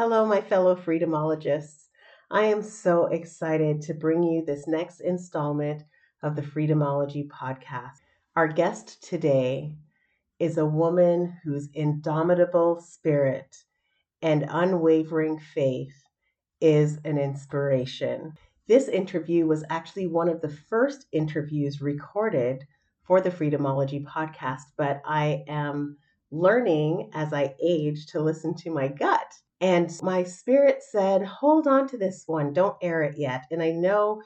Hello, 0.00 0.24
my 0.24 0.40
fellow 0.40 0.74
freedomologists. 0.74 1.88
I 2.30 2.44
am 2.44 2.62
so 2.62 3.04
excited 3.08 3.82
to 3.82 3.92
bring 3.92 4.22
you 4.22 4.42
this 4.42 4.66
next 4.66 5.00
installment 5.00 5.82
of 6.22 6.36
the 6.36 6.42
Freedomology 6.42 7.28
podcast. 7.28 7.98
Our 8.34 8.48
guest 8.48 9.06
today 9.06 9.74
is 10.38 10.56
a 10.56 10.64
woman 10.64 11.36
whose 11.44 11.68
indomitable 11.74 12.80
spirit 12.80 13.54
and 14.22 14.46
unwavering 14.48 15.38
faith 15.38 16.02
is 16.62 16.98
an 17.04 17.18
inspiration. 17.18 18.32
This 18.68 18.88
interview 18.88 19.44
was 19.44 19.64
actually 19.68 20.06
one 20.06 20.30
of 20.30 20.40
the 20.40 20.56
first 20.70 21.08
interviews 21.12 21.82
recorded 21.82 22.64
for 23.02 23.20
the 23.20 23.30
Freedomology 23.30 24.02
podcast, 24.06 24.62
but 24.78 25.02
I 25.04 25.44
am 25.46 25.98
learning 26.30 27.10
as 27.12 27.34
I 27.34 27.54
age 27.62 28.06
to 28.12 28.20
listen 28.22 28.54
to 28.54 28.70
my 28.70 28.88
gut. 28.88 29.30
And 29.60 29.90
my 30.02 30.24
spirit 30.24 30.82
said, 30.82 31.22
hold 31.22 31.66
on 31.66 31.86
to 31.88 31.98
this 31.98 32.24
one, 32.26 32.52
don't 32.52 32.76
air 32.80 33.02
it 33.02 33.18
yet. 33.18 33.44
And 33.50 33.62
I 33.62 33.72
know 33.72 34.22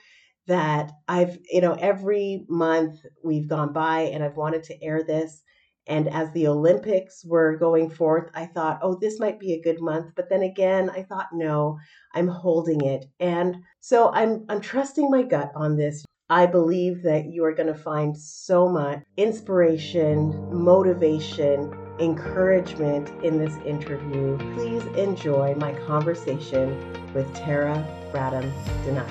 that 0.46 0.92
I've, 1.09 1.38
you 1.50 1.60
know, 1.60 1.74
every 1.74 2.45
month 2.48 3.00
we've 3.24 3.48
gone 3.48 3.73
by 3.73 4.02
and 4.02 4.23
I've 4.23 4.36
wanted 4.36 4.62
to 4.64 4.82
air 4.82 5.02
this. 5.02 5.42
And 5.86 6.09
as 6.09 6.30
the 6.32 6.46
Olympics 6.46 7.24
were 7.26 7.59
going 7.59 7.90
forth, 7.90 8.30
I 8.34 8.46
thought, 8.46 8.78
oh, 8.82 8.96
this 8.98 9.20
might 9.20 9.38
be 9.38 9.52
a 9.52 9.62
good 9.62 9.80
month. 9.80 10.12
But 10.16 10.30
then 10.30 10.42
again, 10.42 10.88
I 10.90 11.02
thought, 11.02 11.28
no, 11.32 11.78
I'm 12.14 12.28
holding 12.28 12.82
it. 12.82 13.06
And 13.20 13.56
so 13.80 14.10
I'm, 14.12 14.46
I'm 14.48 14.60
trusting 14.60 15.10
my 15.10 15.23
gut 15.23 15.52
on 15.54 15.76
this. 15.76 16.04
I 16.30 16.46
believe 16.46 17.02
that 17.02 17.26
you 17.26 17.45
are 17.45 17.54
going 17.54 17.66
to 17.66 17.78
find 17.78 18.16
so 18.16 18.66
much 18.66 19.01
inspiration, 19.18 20.48
motivation, 20.51 21.70
encouragement 22.00 23.08
in 23.22 23.38
this 23.38 23.54
interview. 23.64 24.36
Please 24.54 24.84
enjoy 24.96 25.54
my 25.54 25.72
conversation 25.86 26.76
with 27.14 27.32
Tara 27.34 27.86
Bradham 28.12 28.52
Denai. 28.84 29.08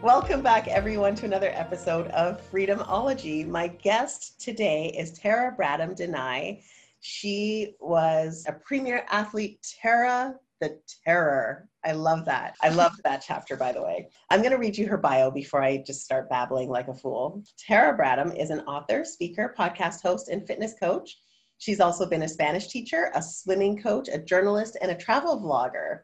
Welcome 0.00 0.40
back, 0.40 0.68
everyone, 0.68 1.14
to 1.16 1.26
another 1.26 1.50
episode 1.54 2.06
of 2.08 2.40
Freedomology. 2.50 3.46
My 3.46 3.66
guest 3.68 4.40
today 4.40 4.94
is 4.98 5.12
Tera 5.12 5.54
Bradham 5.54 5.94
De 5.94 6.08
Neui. 6.08 6.62
She 7.00 7.74
was 7.78 8.46
a 8.48 8.52
premier 8.52 9.04
athlete, 9.10 9.76
Tera 9.82 10.36
the 10.60 10.78
Terror. 11.04 11.68
I 11.84 11.92
love 11.92 12.24
that. 12.26 12.54
I 12.62 12.68
love 12.68 12.92
that 13.04 13.24
chapter, 13.26 13.56
by 13.56 13.72
the 13.72 13.82
way. 13.82 14.08
I'm 14.28 14.40
going 14.40 14.52
to 14.52 14.58
read 14.58 14.76
you 14.76 14.86
her 14.86 14.98
bio 14.98 15.30
before 15.30 15.62
I 15.62 15.78
just 15.78 16.04
start 16.04 16.28
babbling 16.28 16.68
like 16.68 16.88
a 16.88 16.94
fool. 16.94 17.42
Tera 17.58 17.96
Bradham 17.96 18.38
is 18.38 18.50
an 18.50 18.60
author, 18.60 19.04
speaker, 19.04 19.54
podcast 19.58 20.02
host, 20.02 20.28
and 20.28 20.46
fitness 20.46 20.74
coach. 20.78 21.18
She's 21.58 21.80
also 21.80 22.06
been 22.06 22.22
a 22.22 22.28
Spanish 22.28 22.68
teacher, 22.68 23.10
a 23.14 23.22
swimming 23.22 23.82
coach, 23.82 24.08
a 24.08 24.18
journalist, 24.18 24.76
and 24.80 24.90
a 24.90 24.96
travel 24.96 25.40
vlogger. 25.40 26.00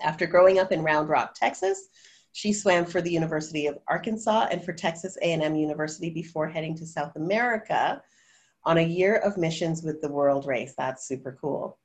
After 0.00 0.26
growing 0.26 0.58
up 0.58 0.72
in 0.72 0.82
Round 0.82 1.08
Rock, 1.08 1.34
Texas, 1.34 1.88
she 2.32 2.52
swam 2.52 2.84
for 2.84 3.02
the 3.02 3.10
University 3.10 3.66
of 3.66 3.78
Arkansas 3.88 4.48
and 4.50 4.64
for 4.64 4.72
Texas 4.72 5.16
A&M 5.20 5.54
University 5.56 6.10
before 6.10 6.48
heading 6.48 6.76
to 6.76 6.86
South 6.86 7.16
America 7.16 8.00
on 8.64 8.78
a 8.78 8.86
year 8.86 9.16
of 9.16 9.36
missions 9.36 9.82
with 9.82 10.00
the 10.00 10.10
World 10.10 10.46
Race. 10.46 10.74
That's 10.76 11.08
super 11.08 11.36
cool. 11.40 11.78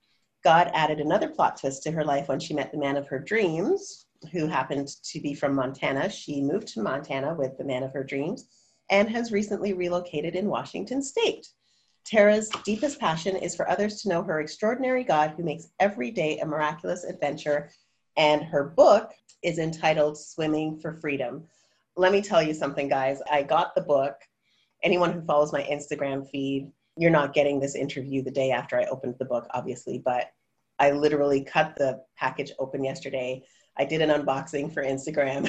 God 0.45 0.69
added 0.75 0.99
another 0.99 1.27
plot 1.27 1.59
twist 1.59 1.81
to 1.83 1.91
her 1.91 2.05
life 2.05 2.27
when 2.27 2.39
she 2.39 2.53
met 2.53 2.71
the 2.71 2.77
man 2.77 2.97
of 2.97 3.07
her 3.07 3.17
dreams, 3.17 4.05
who 4.31 4.45
happened 4.45 4.89
to 5.05 5.19
be 5.19 5.33
from 5.33 5.55
Montana. 5.55 6.07
She 6.07 6.39
moved 6.39 6.67
to 6.67 6.83
Montana 6.83 7.33
with 7.33 7.57
the 7.57 7.63
man 7.63 7.81
of 7.81 7.91
her 7.93 8.03
dreams 8.03 8.45
and 8.91 9.09
has 9.09 9.31
recently 9.31 9.73
relocated 9.73 10.35
in 10.35 10.47
Washington 10.47 11.01
state. 11.01 11.47
Tera's 12.05 12.51
deepest 12.63 12.99
passion 12.99 13.35
is 13.35 13.55
for 13.55 13.67
others 13.67 14.03
to 14.03 14.09
know 14.09 14.21
her 14.21 14.39
extraordinary 14.39 15.03
God 15.03 15.31
who 15.31 15.41
makes 15.41 15.69
every 15.79 16.11
day 16.11 16.37
a 16.37 16.45
miraculous 16.45 17.05
adventure. 17.05 17.71
And 18.15 18.43
her 18.43 18.65
book 18.65 19.13
is 19.41 19.57
entitled 19.57 20.15
Swimming 20.15 20.77
for 20.77 20.93
Freedom. 20.93 21.43
Let 21.97 22.11
me 22.11 22.21
tell 22.21 22.43
you 22.43 22.53
something, 22.53 22.87
guys. 22.87 23.19
I 23.31 23.41
got 23.41 23.73
the 23.73 23.81
book. 23.81 24.13
Anyone 24.83 25.11
who 25.11 25.21
follows 25.21 25.51
my 25.51 25.63
Instagram 25.63 26.29
feed 26.29 26.71
you're 26.97 27.11
not 27.11 27.33
getting 27.33 27.59
this 27.59 27.75
interview 27.75 28.23
the 28.23 28.31
day 28.31 28.51
after 28.51 28.79
I 28.79 28.85
opened 28.85 29.15
the 29.19 29.25
book, 29.25 29.47
obviously, 29.53 29.99
but 30.03 30.31
I 30.79 30.91
literally 30.91 31.43
cut 31.43 31.75
the 31.75 32.01
package 32.17 32.51
open 32.59 32.83
yesterday. 32.83 33.43
I 33.77 33.83
did 33.83 34.01
an 34.01 34.09
unboxing 34.09 34.73
for 34.73 34.83
Instagram 34.83 35.43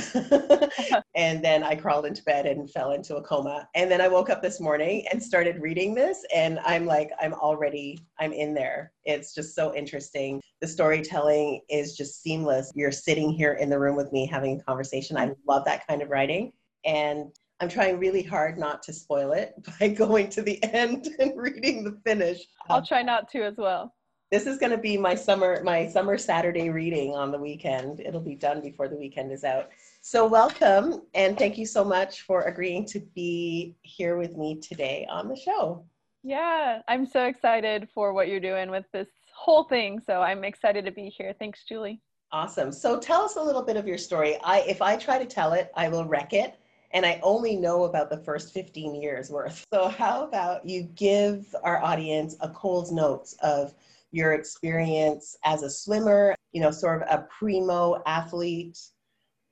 and 1.14 1.44
then 1.44 1.62
I 1.62 1.76
crawled 1.76 2.06
into 2.06 2.24
bed 2.24 2.46
and 2.46 2.68
fell 2.68 2.90
into 2.92 3.16
a 3.16 3.22
coma. 3.22 3.68
And 3.76 3.88
then 3.88 4.00
I 4.00 4.08
woke 4.08 4.30
up 4.30 4.42
this 4.42 4.60
morning 4.60 5.06
and 5.12 5.22
started 5.22 5.60
reading 5.60 5.94
this 5.94 6.24
and 6.34 6.58
I'm 6.64 6.86
like 6.86 7.10
I'm 7.20 7.34
already 7.34 8.00
I'm 8.18 8.32
in 8.32 8.52
there. 8.52 8.92
It's 9.04 9.32
just 9.32 9.54
so 9.54 9.74
interesting. 9.74 10.42
The 10.60 10.66
storytelling 10.66 11.60
is 11.70 11.96
just 11.96 12.20
seamless. 12.20 12.72
You're 12.74 12.90
sitting 12.90 13.30
here 13.30 13.54
in 13.54 13.70
the 13.70 13.78
room 13.78 13.94
with 13.94 14.12
me 14.12 14.26
having 14.26 14.60
a 14.60 14.64
conversation. 14.64 15.16
I 15.16 15.32
love 15.46 15.64
that 15.66 15.86
kind 15.86 16.02
of 16.02 16.10
writing 16.10 16.52
and 16.84 17.26
I'm 17.60 17.68
trying 17.68 17.98
really 17.98 18.22
hard 18.22 18.58
not 18.58 18.82
to 18.82 18.92
spoil 18.92 19.32
it 19.32 19.54
by 19.80 19.88
going 19.88 20.30
to 20.30 20.42
the 20.42 20.62
end 20.74 21.08
and 21.20 21.32
reading 21.36 21.84
the 21.84 21.98
finish. 22.04 22.40
I'll 22.68 22.84
try 22.84 23.02
not 23.02 23.30
to 23.30 23.44
as 23.44 23.56
well. 23.56 23.94
This 24.28 24.48
is 24.48 24.58
going 24.58 24.72
to 24.72 24.78
be 24.78 24.96
my 24.96 25.14
summer 25.14 25.62
my 25.62 25.86
summer 25.86 26.18
Saturday 26.18 26.68
reading 26.68 27.14
on 27.14 27.30
the 27.30 27.38
weekend. 27.38 28.00
It'll 28.00 28.20
be 28.20 28.34
done 28.34 28.60
before 28.60 28.88
the 28.88 28.96
weekend 28.96 29.30
is 29.30 29.44
out. 29.44 29.68
So 30.00 30.26
welcome 30.26 31.02
and 31.14 31.38
thank 31.38 31.56
you 31.56 31.64
so 31.64 31.84
much 31.84 32.22
for 32.22 32.42
agreeing 32.42 32.86
to 32.86 32.98
be 33.14 33.76
here 33.82 34.18
with 34.18 34.36
me 34.36 34.58
today 34.58 35.06
on 35.08 35.28
the 35.28 35.36
show. 35.36 35.84
Yeah, 36.24 36.80
I'm 36.88 37.06
so 37.06 37.26
excited 37.26 37.88
for 37.94 38.12
what 38.12 38.26
you're 38.26 38.40
doing 38.40 38.68
with 38.68 38.84
this 38.92 39.06
whole 39.32 39.62
thing. 39.62 40.00
So 40.04 40.22
I'm 40.22 40.42
excited 40.42 40.84
to 40.86 40.90
be 40.90 41.08
here. 41.08 41.32
Thanks, 41.38 41.62
Julie. 41.62 42.00
Awesome. 42.32 42.72
So 42.72 42.98
tell 42.98 43.22
us 43.22 43.36
a 43.36 43.42
little 43.42 43.62
bit 43.62 43.76
of 43.76 43.86
your 43.86 43.98
story. 43.98 44.38
I 44.42 44.62
if 44.62 44.82
I 44.82 44.96
try 44.96 45.20
to 45.20 45.26
tell 45.26 45.52
it, 45.52 45.70
I 45.76 45.88
will 45.88 46.04
wreck 46.04 46.32
it 46.32 46.58
and 46.90 47.06
I 47.06 47.20
only 47.22 47.54
know 47.54 47.84
about 47.84 48.10
the 48.10 48.18
first 48.18 48.52
15 48.52 49.00
years 49.00 49.30
worth. 49.30 49.64
So, 49.72 49.88
how 49.88 50.24
about 50.24 50.66
you 50.66 50.82
give 50.94 51.54
our 51.62 51.82
audience 51.82 52.36
a 52.40 52.48
Coles 52.48 52.90
Notes 52.90 53.36
of 53.42 53.74
your 54.16 54.32
experience 54.32 55.36
as 55.44 55.62
a 55.62 55.68
swimmer, 55.68 56.34
you 56.52 56.60
know, 56.62 56.70
sort 56.70 57.02
of 57.02 57.08
a 57.10 57.26
primo 57.38 58.02
athlete, 58.06 58.78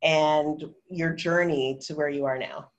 and 0.02 0.64
your 0.88 1.12
journey 1.12 1.78
to 1.82 1.94
where 1.94 2.08
you 2.08 2.24
are 2.24 2.38
now? 2.38 2.70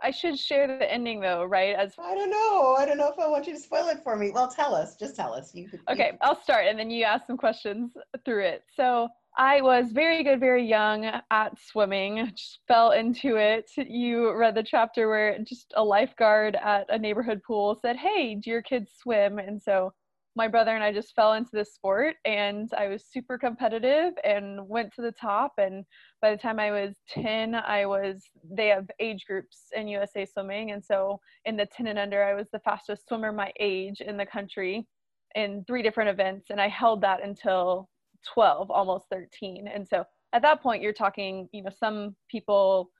I 0.00 0.12
should 0.12 0.38
share 0.38 0.68
the 0.68 0.92
ending 0.92 1.18
though, 1.18 1.42
right? 1.42 1.74
As 1.74 1.94
I 1.98 2.14
don't 2.14 2.30
know. 2.30 2.76
I 2.78 2.84
don't 2.86 2.98
know 2.98 3.10
if 3.10 3.18
I 3.18 3.26
want 3.26 3.48
you 3.48 3.52
to 3.52 3.58
spoil 3.58 3.88
it 3.88 3.98
for 4.04 4.14
me. 4.14 4.30
Well, 4.30 4.46
tell 4.46 4.76
us. 4.76 4.96
Just 4.96 5.16
tell 5.16 5.34
us. 5.34 5.52
You 5.52 5.68
could, 5.68 5.80
Okay, 5.90 6.10
you 6.12 6.18
I'll 6.20 6.40
start 6.40 6.66
and 6.68 6.78
then 6.78 6.88
you 6.88 7.02
ask 7.02 7.26
some 7.26 7.36
questions 7.36 7.90
through 8.24 8.44
it. 8.44 8.62
So, 8.76 9.08
I 9.36 9.60
was 9.60 9.92
very 9.92 10.24
good, 10.24 10.40
very 10.40 10.66
young 10.66 11.04
at 11.04 11.52
swimming, 11.60 12.30
just 12.34 12.58
fell 12.66 12.90
into 12.90 13.36
it. 13.36 13.70
You 13.76 14.32
read 14.32 14.56
the 14.56 14.64
chapter 14.64 15.08
where 15.08 15.38
just 15.40 15.72
a 15.76 15.82
lifeguard 15.82 16.56
at 16.56 16.86
a 16.90 16.98
neighborhood 16.98 17.42
pool 17.44 17.78
said, 17.80 17.96
Hey, 17.96 18.34
do 18.34 18.50
your 18.50 18.62
kids 18.62 18.90
swim? 19.00 19.38
And 19.38 19.62
so 19.62 19.92
my 20.38 20.48
brother 20.48 20.74
and 20.74 20.84
I 20.84 20.92
just 20.92 21.14
fell 21.16 21.34
into 21.34 21.50
this 21.52 21.74
sport 21.74 22.14
and 22.24 22.70
I 22.78 22.86
was 22.86 23.04
super 23.04 23.36
competitive 23.36 24.14
and 24.22 24.66
went 24.68 24.94
to 24.94 25.02
the 25.02 25.12
top. 25.12 25.52
And 25.58 25.84
by 26.22 26.30
the 26.30 26.36
time 26.36 26.60
I 26.60 26.70
was 26.70 26.94
10, 27.08 27.56
I 27.56 27.84
was, 27.84 28.22
they 28.48 28.68
have 28.68 28.88
age 29.00 29.24
groups 29.26 29.64
in 29.74 29.88
USA 29.88 30.24
Swimming. 30.24 30.70
And 30.70 30.82
so 30.82 31.18
in 31.44 31.56
the 31.56 31.66
10 31.66 31.88
and 31.88 31.98
under, 31.98 32.22
I 32.22 32.34
was 32.34 32.46
the 32.52 32.60
fastest 32.60 33.08
swimmer 33.08 33.32
my 33.32 33.52
age 33.58 34.00
in 34.00 34.16
the 34.16 34.24
country 34.24 34.86
in 35.34 35.64
three 35.66 35.82
different 35.82 36.10
events. 36.10 36.50
And 36.50 36.60
I 36.60 36.68
held 36.68 37.00
that 37.02 37.22
until 37.22 37.88
12 38.32 38.70
almost 38.70 39.06
13 39.10 39.68
and 39.68 39.86
so 39.86 40.04
at 40.32 40.42
that 40.42 40.60
point 40.60 40.82
you're 40.82 40.92
talking 40.92 41.48
you 41.52 41.62
know 41.62 41.70
some 41.70 42.16
people 42.28 42.90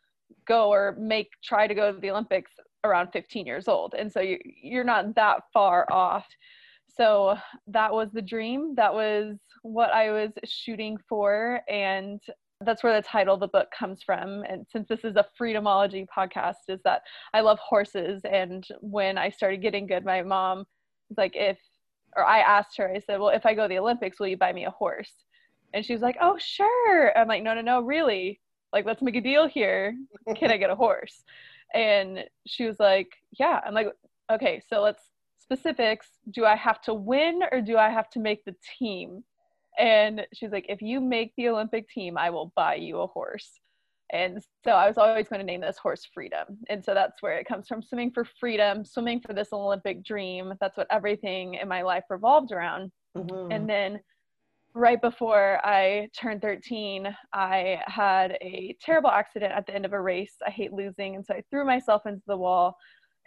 go 0.47 0.71
or 0.71 0.97
make 0.99 1.29
try 1.43 1.67
to 1.67 1.75
go 1.75 1.93
to 1.93 1.99
the 1.99 2.11
olympics 2.11 2.53
around 2.85 3.09
15 3.13 3.47
years 3.47 3.67
old 3.67 3.95
and 3.95 4.11
so 4.13 4.21
you, 4.21 4.39
you're 4.63 4.85
not 4.85 5.15
that 5.17 5.43
far 5.53 5.91
off 5.93 6.25
so 6.97 7.37
that 7.67 7.93
was 7.93 8.09
the 8.13 8.23
dream 8.23 8.75
that 8.75 8.93
was 8.93 9.37
what 9.63 9.91
i 9.93 10.11
was 10.11 10.31
shooting 10.45 10.97
for 11.09 11.61
and 11.69 12.21
that's 12.65 12.83
where 12.83 13.01
the 13.01 13.07
title 13.07 13.35
of 13.35 13.41
the 13.41 13.49
book 13.49 13.69
comes 13.77 14.03
from 14.03 14.43
and 14.49 14.67
since 14.71 14.89
this 14.89 15.05
is 15.05 15.17
a 15.17 15.27
freedomology 15.41 16.07
podcast 16.17 16.55
is 16.69 16.81
that 16.85 17.03
i 17.35 17.41
love 17.41 17.59
horses 17.59 18.21
and 18.31 18.67
when 18.81 19.17
i 19.17 19.29
started 19.29 19.63
getting 19.63 19.87
good 19.87 20.05
my 20.05 20.23
mom 20.23 20.65
was 21.09 21.19
like 21.19 21.35
if 21.35 21.59
or 22.17 22.25
I 22.25 22.41
asked 22.41 22.77
her, 22.79 22.89
I 22.89 23.01
said, 23.01 23.21
well, 23.21 23.31
if 23.31 23.45
I 23.47 23.55
go 23.55 23.63
to 23.63 23.69
the 23.69 23.79
Olympics, 23.79 24.19
will 24.19 24.29
you 24.29 24.37
buy 24.37 24.53
me 24.53 24.65
a 24.65 24.71
horse? 24.71 25.13
And 25.75 25.85
she 25.85 25.93
was 25.93 26.03
like, 26.03 26.17
oh, 26.21 26.37
sure. 26.39 27.17
I'm 27.17 27.29
like, 27.29 27.43
no, 27.43 27.55
no, 27.55 27.61
no, 27.61 27.81
really? 27.81 28.41
Like, 28.73 28.87
let's 28.87 29.03
make 29.03 29.17
a 29.17 29.21
deal 29.21 29.47
here. 29.47 29.95
Can 30.37 30.51
I 30.51 30.57
get 30.57 30.71
a 30.71 30.75
horse? 30.75 31.23
And 31.75 32.25
she 32.47 32.65
was 32.65 32.77
like, 32.81 33.09
yeah. 33.39 33.61
I'm 33.65 33.75
like, 33.75 33.89
okay, 34.33 34.63
so 34.69 34.81
let's 34.81 35.03
specifics. 35.49 36.09
Do 36.31 36.45
I 36.45 36.57
have 36.57 36.81
to 36.83 36.95
win 36.95 37.41
or 37.51 37.61
do 37.61 37.79
I 37.79 37.89
have 37.89 38.11
to 38.11 38.21
make 38.21 38.45
the 38.45 38.55
team? 38.79 39.25
And 39.79 40.27
she's 40.35 40.51
like, 40.51 40.67
if 40.69 40.83
you 40.83 41.01
make 41.01 41.33
the 41.37 41.49
Olympic 41.49 41.89
team, 41.89 42.19
I 42.19 42.31
will 42.31 42.53
buy 42.55 42.75
you 42.75 43.01
a 43.01 43.07
horse. 43.07 43.61
And 44.11 44.43
so 44.65 44.73
I 44.73 44.89
was 44.89 44.99
always 44.99 45.29
going 45.29 45.41
to 45.41 45.47
name 45.47 45.61
this 45.61 45.79
horse 45.79 46.07
Freedom. 46.13 46.59
And 46.69 46.85
so 46.85 46.95
that's 46.95 47.23
where 47.23 47.39
it 47.39 47.47
comes 47.47 47.69
from 47.69 47.83
swimming 47.83 48.11
for 48.11 48.25
freedom, 48.41 48.85
swimming 48.85 49.21
for 49.21 49.35
this 49.35 49.53
Olympic 49.53 50.03
dream. 50.03 50.55
That's 50.61 50.77
what 50.77 50.87
everything 50.91 51.55
in 51.55 51.69
my 51.69 51.83
life 51.83 52.05
revolved 52.11 52.51
around. 52.53 52.91
Mm-hmm. 53.17 53.53
And 53.53 53.69
then 53.69 54.01
right 54.75 55.01
before 55.01 55.61
I 55.65 56.09
turned 56.19 56.41
13, 56.41 57.15
I 57.33 57.81
had 57.87 58.39
a 58.41 58.77
terrible 58.81 59.11
accident 59.11 59.53
at 59.53 59.67
the 59.67 59.75
end 59.75 59.85
of 59.85 59.93
a 59.93 60.01
race. 60.01 60.37
I 60.47 60.51
hate 60.51 60.73
losing. 60.73 61.17
And 61.17 61.25
so 61.25 61.35
I 61.35 61.43
threw 61.51 61.65
myself 61.65 62.07
into 62.07 62.23
the 62.27 62.37
wall 62.37 62.77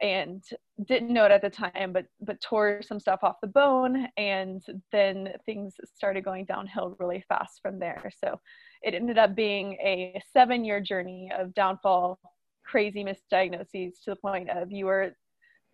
and 0.02 0.44
didn't 0.88 1.14
know 1.14 1.26
it 1.26 1.32
at 1.32 1.42
the 1.42 1.50
time, 1.50 1.94
but, 1.94 2.06
but 2.22 2.42
tore 2.42 2.82
some 2.82 3.00
stuff 3.00 3.20
off 3.24 3.42
the 3.42 3.48
bone. 3.48 4.08
And 4.18 4.62
then 4.92 5.34
things 5.46 5.76
started 5.96 6.26
going 6.26 6.46
downhill 6.46 6.96
really 7.00 7.24
fast 7.30 7.60
from 7.62 7.80
there. 7.80 8.12
So 8.24 8.40
it 8.82 8.94
ended 8.94 9.18
up 9.18 9.36
being 9.36 9.74
a 9.74 10.22
seven 10.34 10.66
year 10.66 10.82
journey 10.82 11.32
of 11.38 11.54
downfall, 11.54 12.20
crazy 12.66 13.04
misdiagnoses 13.04 13.94
to 14.04 14.12
the 14.12 14.16
point 14.16 14.50
of 14.50 14.72
you 14.72 14.86
were 14.86 15.16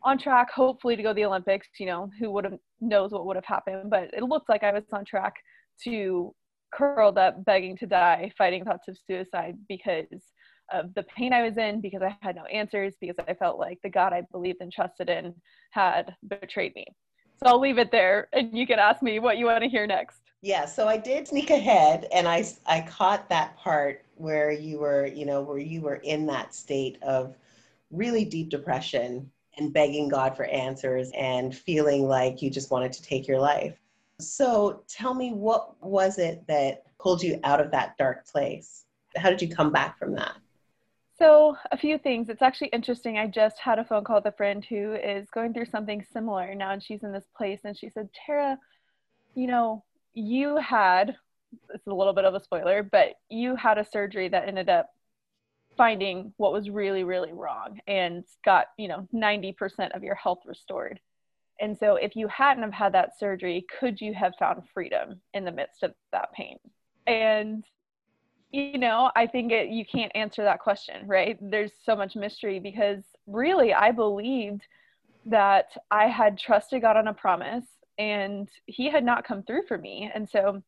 on 0.04 0.18
track, 0.18 0.52
hopefully, 0.52 0.96
to 0.96 1.04
go 1.04 1.10
to 1.10 1.16
the 1.16 1.26
Olympics. 1.26 1.68
You 1.80 1.88
know, 1.88 2.10
who 2.20 2.32
would 2.32 2.44
have 2.44 2.58
knows 2.82 3.12
what 3.12 3.26
would 3.26 3.36
have 3.38 3.46
happened, 3.46 3.90
but 3.90 4.14
it 4.14 4.24
looked 4.24 4.50
like 4.50 4.64
I 4.64 4.74
was 4.74 4.84
on 4.92 5.06
track 5.06 5.34
to 5.86 6.34
curled 6.74 7.18
up 7.18 7.46
begging 7.46 7.78
to 7.78 7.88
die, 7.88 8.32
fighting 8.38 8.66
thoughts 8.66 8.88
of 8.88 8.98
suicide 9.08 9.56
because 9.70 10.06
of 10.72 10.94
the 10.96 11.04
pain 11.04 11.34
I 11.34 11.44
was 11.44 11.58
in, 11.58 11.82
because 11.82 12.02
I 12.02 12.16
had 12.22 12.36
no 12.36 12.46
answers, 12.46 12.94
because 13.00 13.16
I 13.28 13.34
felt 13.34 13.60
like 13.60 13.80
the 13.84 13.90
God 13.90 14.14
I 14.14 14.22
believed 14.32 14.62
and 14.62 14.72
trusted 14.72 15.10
in 15.10 15.34
had 15.72 16.16
betrayed 16.28 16.76
me. 16.76 16.86
So 17.44 17.50
I'll 17.52 17.60
leave 17.60 17.78
it 17.78 17.92
there 17.92 18.30
and 18.34 18.58
you 18.58 18.66
can 18.66 18.80
ask 18.80 19.04
me 19.04 19.20
what 19.20 19.38
you 19.38 19.46
want 19.46 19.64
to 19.64 19.70
hear 19.70 19.86
next. 19.86 20.22
Yeah, 20.42 20.66
so 20.66 20.88
I 20.88 20.98
did 20.98 21.28
sneak 21.28 21.50
ahead 21.50 22.08
and 22.12 22.28
I 22.28 22.46
I 22.66 22.82
caught 22.82 23.30
that 23.30 23.56
part 23.58 24.04
where 24.16 24.52
you 24.52 24.80
were, 24.80 25.06
you 25.06 25.26
know, 25.26 25.42
where 25.42 25.60
you 25.60 25.82
were 25.82 25.98
in 25.98 26.26
that 26.28 26.56
state 26.56 26.98
of 27.04 27.36
really 27.92 28.26
deep 28.26 28.50
depression 28.50 29.30
and 29.58 29.74
begging 29.74 30.10
God 30.10 30.36
for 30.36 30.46
answers 30.46 31.12
and 31.16 31.56
feeling 31.56 32.08
like 32.08 32.42
you 32.42 32.50
just 32.50 32.72
wanted 32.72 32.92
to 32.94 33.04
take 33.04 33.28
your 33.28 33.40
life. 33.40 33.78
So 34.20 34.84
tell 34.88 35.14
me, 35.14 35.32
what 35.32 35.76
was 35.84 36.18
it 36.18 36.46
that 36.48 36.84
pulled 37.00 37.22
you 37.22 37.40
out 37.44 37.62
of 37.62 37.72
that 37.72 37.98
dark 37.98 38.28
place? 38.28 38.86
How 39.16 39.30
did 39.30 39.42
you 39.42 39.48
come 39.48 39.72
back 39.72 39.98
from 39.98 40.14
that? 40.16 40.34
So, 41.18 41.58
a 41.72 41.78
few 41.78 41.98
things. 41.98 42.30
It's 42.30 42.44
actually 42.44 42.68
interesting. 42.68 43.18
I 43.18 43.26
just 43.26 43.58
had 43.58 43.80
a 43.80 43.84
phone 43.84 44.04
call 44.04 44.18
with 44.18 44.26
a 44.28 44.38
friend 44.38 44.64
who 44.64 44.94
is 44.94 45.28
going 45.32 45.54
through 45.54 45.66
something 45.66 46.06
similar 46.14 46.54
now, 46.54 46.72
and 46.72 46.84
she's 46.84 47.04
in 47.04 47.12
this 47.12 47.28
place. 47.36 47.62
And 47.64 47.78
she 47.78 47.90
said, 47.90 48.10
Tera, 48.14 48.58
you 49.34 49.48
know, 49.48 49.84
you 50.14 50.58
had, 50.58 51.16
it's 51.74 51.88
a 51.88 51.94
little 51.94 52.14
bit 52.14 52.26
of 52.26 52.36
a 52.36 52.44
spoiler, 52.44 52.84
but 52.84 53.16
you 53.30 53.56
had 53.56 53.80
a 53.80 53.86
surgery 53.86 54.30
that 54.30 54.48
ended 54.48 54.70
up 54.70 54.94
finding 55.76 56.34
what 56.38 56.54
was 56.54 56.70
really, 56.70 57.04
really 57.04 57.34
wrong 57.34 57.80
and 57.88 58.24
got, 58.46 58.68
you 58.78 58.88
know, 58.88 59.08
90% 59.14 59.96
of 59.96 60.04
your 60.04 60.16
health 60.16 60.40
restored. 60.46 61.00
And 61.60 61.76
so, 61.76 61.96
if 61.96 62.16
you 62.16 62.28
hadn't 62.28 62.62
have 62.62 62.74
had 62.74 62.94
that 62.94 63.18
surgery, 63.18 63.66
could 63.80 64.00
you 64.00 64.14
have 64.14 64.34
found 64.38 64.62
freedom 64.72 65.22
in 65.34 65.46
the 65.46 65.52
midst 65.52 65.82
of 65.82 65.96
that 66.12 66.32
pain? 66.34 66.60
And 67.08 67.66
you 68.52 68.78
know, 68.78 69.12
I 69.16 69.28
think 69.28 69.52
it, 69.52 69.70
you 69.70 69.86
can't 69.86 70.12
answer 70.16 70.44
that 70.44 70.60
question, 70.60 71.08
right? 71.08 71.38
There's 71.42 71.74
so 71.84 71.96
much 71.96 72.16
mystery 72.16 72.60
because 72.60 73.04
really, 73.26 73.74
I 73.74 73.92
believed 73.92 74.62
that 75.26 75.70
I 75.92 76.08
had 76.08 76.38
trusted 76.38 76.82
God 76.82 76.98
on 76.98 77.08
a 77.08 77.14
promise 77.14 77.66
and 77.98 78.50
He 78.66 78.90
had 78.90 79.04
not 79.04 79.26
come 79.26 79.44
through 79.44 79.64
for 79.68 79.78
me. 79.78 80.10
And 80.14 80.30
so, 80.30 80.62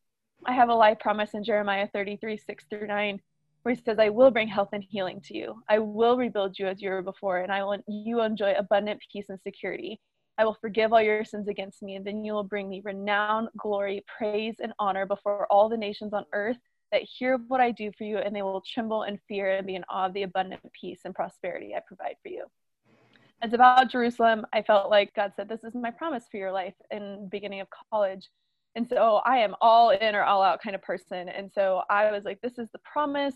I 0.46 0.54
have 0.54 0.70
a 0.70 0.76
life 0.76 1.00
promise 1.00 1.34
in 1.34 1.44
Jeremiah 1.44 1.88
33 1.92 2.38
6 2.38 2.66
through 2.70 2.88
9 2.88 3.20
where 3.64 3.76
he 3.76 3.82
says, 3.82 4.00
I 4.00 4.10
will 4.10 4.32
bring 4.32 4.48
health 4.48 4.70
and 4.72 4.84
healing 4.84 5.22
to 5.26 5.38
you. 5.38 5.62
I 5.70 5.80
will 5.80 6.18
rebuild 6.18 6.58
you 6.58 6.68
as 6.68 6.82
you 6.82 6.90
were 6.90 7.02
before, 7.02 7.40
and 7.40 7.52
I 7.52 7.64
will 7.64 7.78
you 7.88 8.18
will 8.18 8.24
enjoy 8.24 8.54
abundant 8.54 9.02
peace 9.12 9.26
and 9.30 9.40
security. 9.42 10.00
I 10.38 10.46
will 10.46 10.58
forgive 10.62 10.94
all 10.94 11.02
your 11.02 11.26
sins 11.26 11.50
against 11.50 11.84
me, 11.84 11.96
and 11.96 12.06
then 12.06 12.24
you 12.24 12.32
will 12.32 12.44
bring 12.44 12.70
me 12.70 12.82
renown, 12.86 13.50
glory, 13.58 14.06
praise, 14.18 14.56
and 14.62 14.72
honor 14.80 15.06
before 15.06 15.46
all 15.52 15.68
the 15.68 15.78
nations 15.78 16.14
on 16.14 16.26
earth 16.32 16.58
that 16.92 17.04
hear 17.04 17.38
what 17.48 17.62
I 17.62 17.72
do 17.72 17.92
for 17.98 18.04
you, 18.04 18.18
and 18.18 18.36
they 18.36 18.42
will 18.42 18.62
tremble 18.62 19.04
in 19.04 19.20
fear 19.28 19.52
and 19.52 19.68
be 19.68 19.76
in 19.76 19.84
awe 19.90 20.08
of 20.08 20.14
the 20.14 20.24
abundant 20.24 20.62
peace 20.74 21.02
and 21.06 21.14
prosperity 21.14 21.76
I 21.76 21.82
provide 21.86 22.16
for 22.22 22.30
you. 22.30 22.46
It's 23.42 23.54
about 23.54 23.90
Jerusalem. 23.90 24.46
I 24.52 24.62
felt 24.62 24.90
like 24.90 25.14
God 25.16 25.34
said, 25.36 25.48
This 25.48 25.64
is 25.64 25.74
my 25.74 25.92
promise 25.92 26.26
for 26.30 26.38
your 26.38 26.52
life 26.52 26.74
in 26.92 27.30
beginning 27.30 27.62
of 27.62 27.68
college. 27.92 28.30
And 28.76 28.88
so 28.88 29.22
I 29.26 29.38
am 29.38 29.56
all 29.62 29.92
in 29.92 30.16
or 30.16 30.24
all 30.24 30.44
out 30.44 30.62
kind 30.62 30.76
of 30.76 30.82
person. 30.82 31.30
And 31.30 31.52
so 31.54 31.84
I 31.90 32.12
was 32.12 32.26
like, 32.26 32.42
This 32.42 32.58
is 32.58 32.70
the 32.72 32.80
promise. 32.80 33.36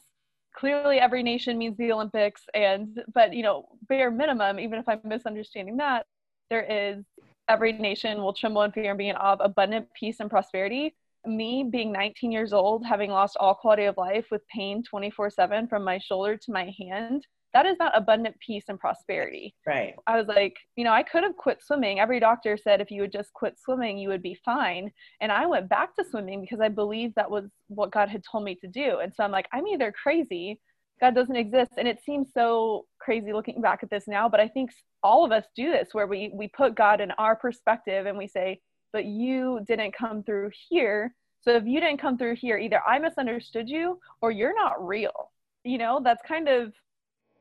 Clearly, 0.56 1.00
every 1.00 1.24
nation 1.24 1.58
means 1.58 1.78
the 1.78 1.92
Olympics. 1.92 2.42
And, 2.54 3.02
but, 3.14 3.34
you 3.34 3.44
know, 3.44 3.70
bare 3.88 4.12
minimum, 4.12 4.60
even 4.60 4.78
if 4.78 4.88
I'm 4.90 5.00
misunderstanding 5.04 5.78
that, 5.78 6.06
there 6.50 6.64
is 6.64 7.04
every 7.48 7.74
nation 7.74 8.22
will 8.22 8.34
tremble 8.34 8.62
in 8.64 8.72
fear 8.72 8.92
and 8.92 8.98
be 8.98 9.10
in 9.10 9.16
awe 9.16 9.34
of 9.34 9.42
abundant 9.42 9.88
peace 9.94 10.20
and 10.20 10.30
prosperity. 10.30 10.96
Me 11.26 11.66
being 11.70 11.92
19 11.92 12.32
years 12.32 12.54
old, 12.54 12.86
having 12.86 13.12
lost 13.12 13.38
all 13.40 13.56
quality 13.56 13.86
of 13.86 13.98
life 13.98 14.26
with 14.32 14.48
pain 14.48 14.84
24 14.84 15.30
7 15.30 15.68
from 15.68 15.84
my 15.84 15.98
shoulder 15.98 16.38
to 16.38 16.52
my 16.52 16.74
hand, 16.78 17.26
that 17.54 17.66
is 17.66 17.78
not 17.80 17.96
abundant 17.96 18.36
peace 18.40 18.66
and 18.68 18.80
prosperity. 18.80 19.54
Right. 19.66 19.94
I 20.08 20.18
was 20.18 20.28
like, 20.28 20.58
you 20.76 20.84
know, 20.84 20.92
I 20.92 21.04
could 21.04 21.24
have 21.24 21.38
quit 21.38 21.60
swimming. 21.64 22.00
Every 22.00 22.20
doctor 22.20 22.58
said 22.58 22.82
if 22.82 22.90
you 22.90 23.02
would 23.02 23.12
just 23.12 23.32
quit 23.34 23.60
swimming, 23.60 23.98
you 23.98 24.10
would 24.10 24.24
be 24.24 24.38
fine. 24.44 24.92
And 25.22 25.32
I 25.32 25.46
went 25.46 25.70
back 25.70 25.96
to 25.96 26.04
swimming 26.10 26.42
because 26.42 26.60
I 26.60 26.70
believed 26.70 27.14
that 27.16 27.30
was 27.30 27.46
what 27.68 27.92
God 27.92 28.10
had 28.10 28.24
told 28.30 28.44
me 28.44 28.56
to 28.56 28.68
do. 28.68 29.00
And 29.00 29.14
so 29.14 29.24
I'm 29.24 29.32
like, 29.32 29.48
I'm 29.54 29.68
either 29.68 29.92
crazy, 29.92 30.60
God 31.00 31.16
doesn't 31.16 31.36
exist. 31.36 31.74
And 31.78 31.88
it 31.88 32.02
seems 32.04 32.30
so 32.34 32.86
crazy 33.00 33.34
looking 33.34 33.62
back 33.62 33.84
at 33.84 33.90
this 33.90 34.08
now, 34.08 34.28
but 34.28 34.40
I 34.40 34.48
think 34.48 34.72
all 35.04 35.24
of 35.24 35.32
us 35.32 35.46
do 35.56 35.72
this 35.72 35.90
where 35.92 36.08
we 36.08 36.32
we 36.34 36.48
put 36.48 36.76
God 36.76 37.02
in 37.02 37.12
our 37.12 37.36
perspective 37.36 38.06
and 38.06 38.18
we 38.18 38.28
say, 38.28 38.62
but 38.94 39.06
you 39.06 39.60
didn't 39.68 39.94
come 39.94 40.24
through 40.24 40.52
here. 40.70 41.14
So 41.42 41.52
if 41.52 41.66
you 41.66 41.82
didn't 41.82 42.00
come 42.00 42.18
through 42.18 42.36
here, 42.36 42.58
either 42.58 42.80
I 42.88 43.00
misunderstood 43.00 43.68
you 43.68 44.00
or 44.22 44.32
you're 44.32 44.56
not 44.56 44.86
real. 44.86 45.32
You 45.66 45.78
know, 45.78 46.00
that's 46.02 46.22
kind 46.26 46.48
of 46.48 46.74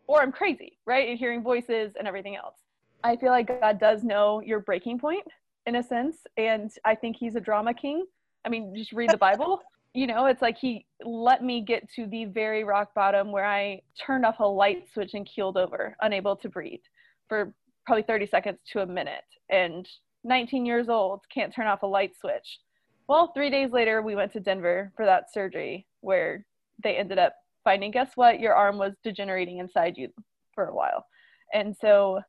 or 0.08 0.20
I'm 0.20 0.32
crazy, 0.32 0.78
right? 0.87 1.08
And 1.08 1.19
hearing 1.19 1.43
voices 1.43 1.93
and 1.96 2.08
everything 2.08 2.37
else. 2.37 2.56
I 3.04 3.16
feel 3.16 3.31
like 3.31 3.49
God 3.60 3.78
does 3.78 4.02
know 4.02 4.40
your 4.44 4.60
breaking 4.60 4.99
point 4.99 5.26
in 5.66 5.76
a 5.76 5.82
sense. 5.82 6.19
And 6.37 6.72
I 6.84 6.94
think 6.94 7.16
he's 7.16 7.37
a 7.37 7.40
drama 7.40 7.75
king. 7.75 8.06
I 8.44 8.48
mean, 8.48 8.75
just 8.75 8.93
read 8.93 9.10
the 9.10 9.16
Bible. 9.16 9.60
you 9.94 10.06
know, 10.06 10.26
it's 10.26 10.43
like 10.43 10.58
he 10.58 10.87
let 11.05 11.44
me 11.44 11.60
get 11.60 11.88
to 11.94 12.06
the 12.06 12.25
very 12.25 12.64
rock 12.64 12.94
bottom 12.94 13.31
where 13.31 13.44
I 13.44 13.82
turned 14.05 14.25
off 14.25 14.40
a 14.40 14.44
light 14.44 14.88
switch 14.93 15.14
and 15.14 15.26
keeled 15.26 15.56
over, 15.56 15.96
unable 16.00 16.37
to 16.37 16.48
breathe 16.48 16.81
for 17.28 17.55
probably 17.87 18.02
30 18.02 18.26
seconds 18.26 18.58
to 18.72 18.81
a 18.81 18.87
minute 18.87 19.25
and 19.50 19.88
19 20.24 20.66
years 20.66 20.88
old 20.88 21.20
can't 21.32 21.54
turn 21.54 21.66
off 21.66 21.82
a 21.82 21.86
light 21.86 22.12
switch. 22.19 22.60
Well 23.08 23.32
three 23.34 23.50
days 23.50 23.72
later 23.72 24.02
we 24.02 24.14
went 24.14 24.32
to 24.32 24.41
denver 24.41 24.93
for 24.96 25.05
that 25.05 25.32
surgery 25.32 25.86
where 26.00 26.44
they 26.82 26.96
ended 26.96 27.19
up 27.19 27.34
finding 27.64 27.91
guess 27.91 28.12
what? 28.14 28.41
Your 28.41 28.55
arm 28.55 28.79
was 28.79 28.94
degenerating 29.05 29.58
inside 29.58 29.96
you 29.96 30.08
for 30.55 30.67
a 30.67 30.74
while. 30.74 31.06
And 31.52 31.76
so 31.76 32.20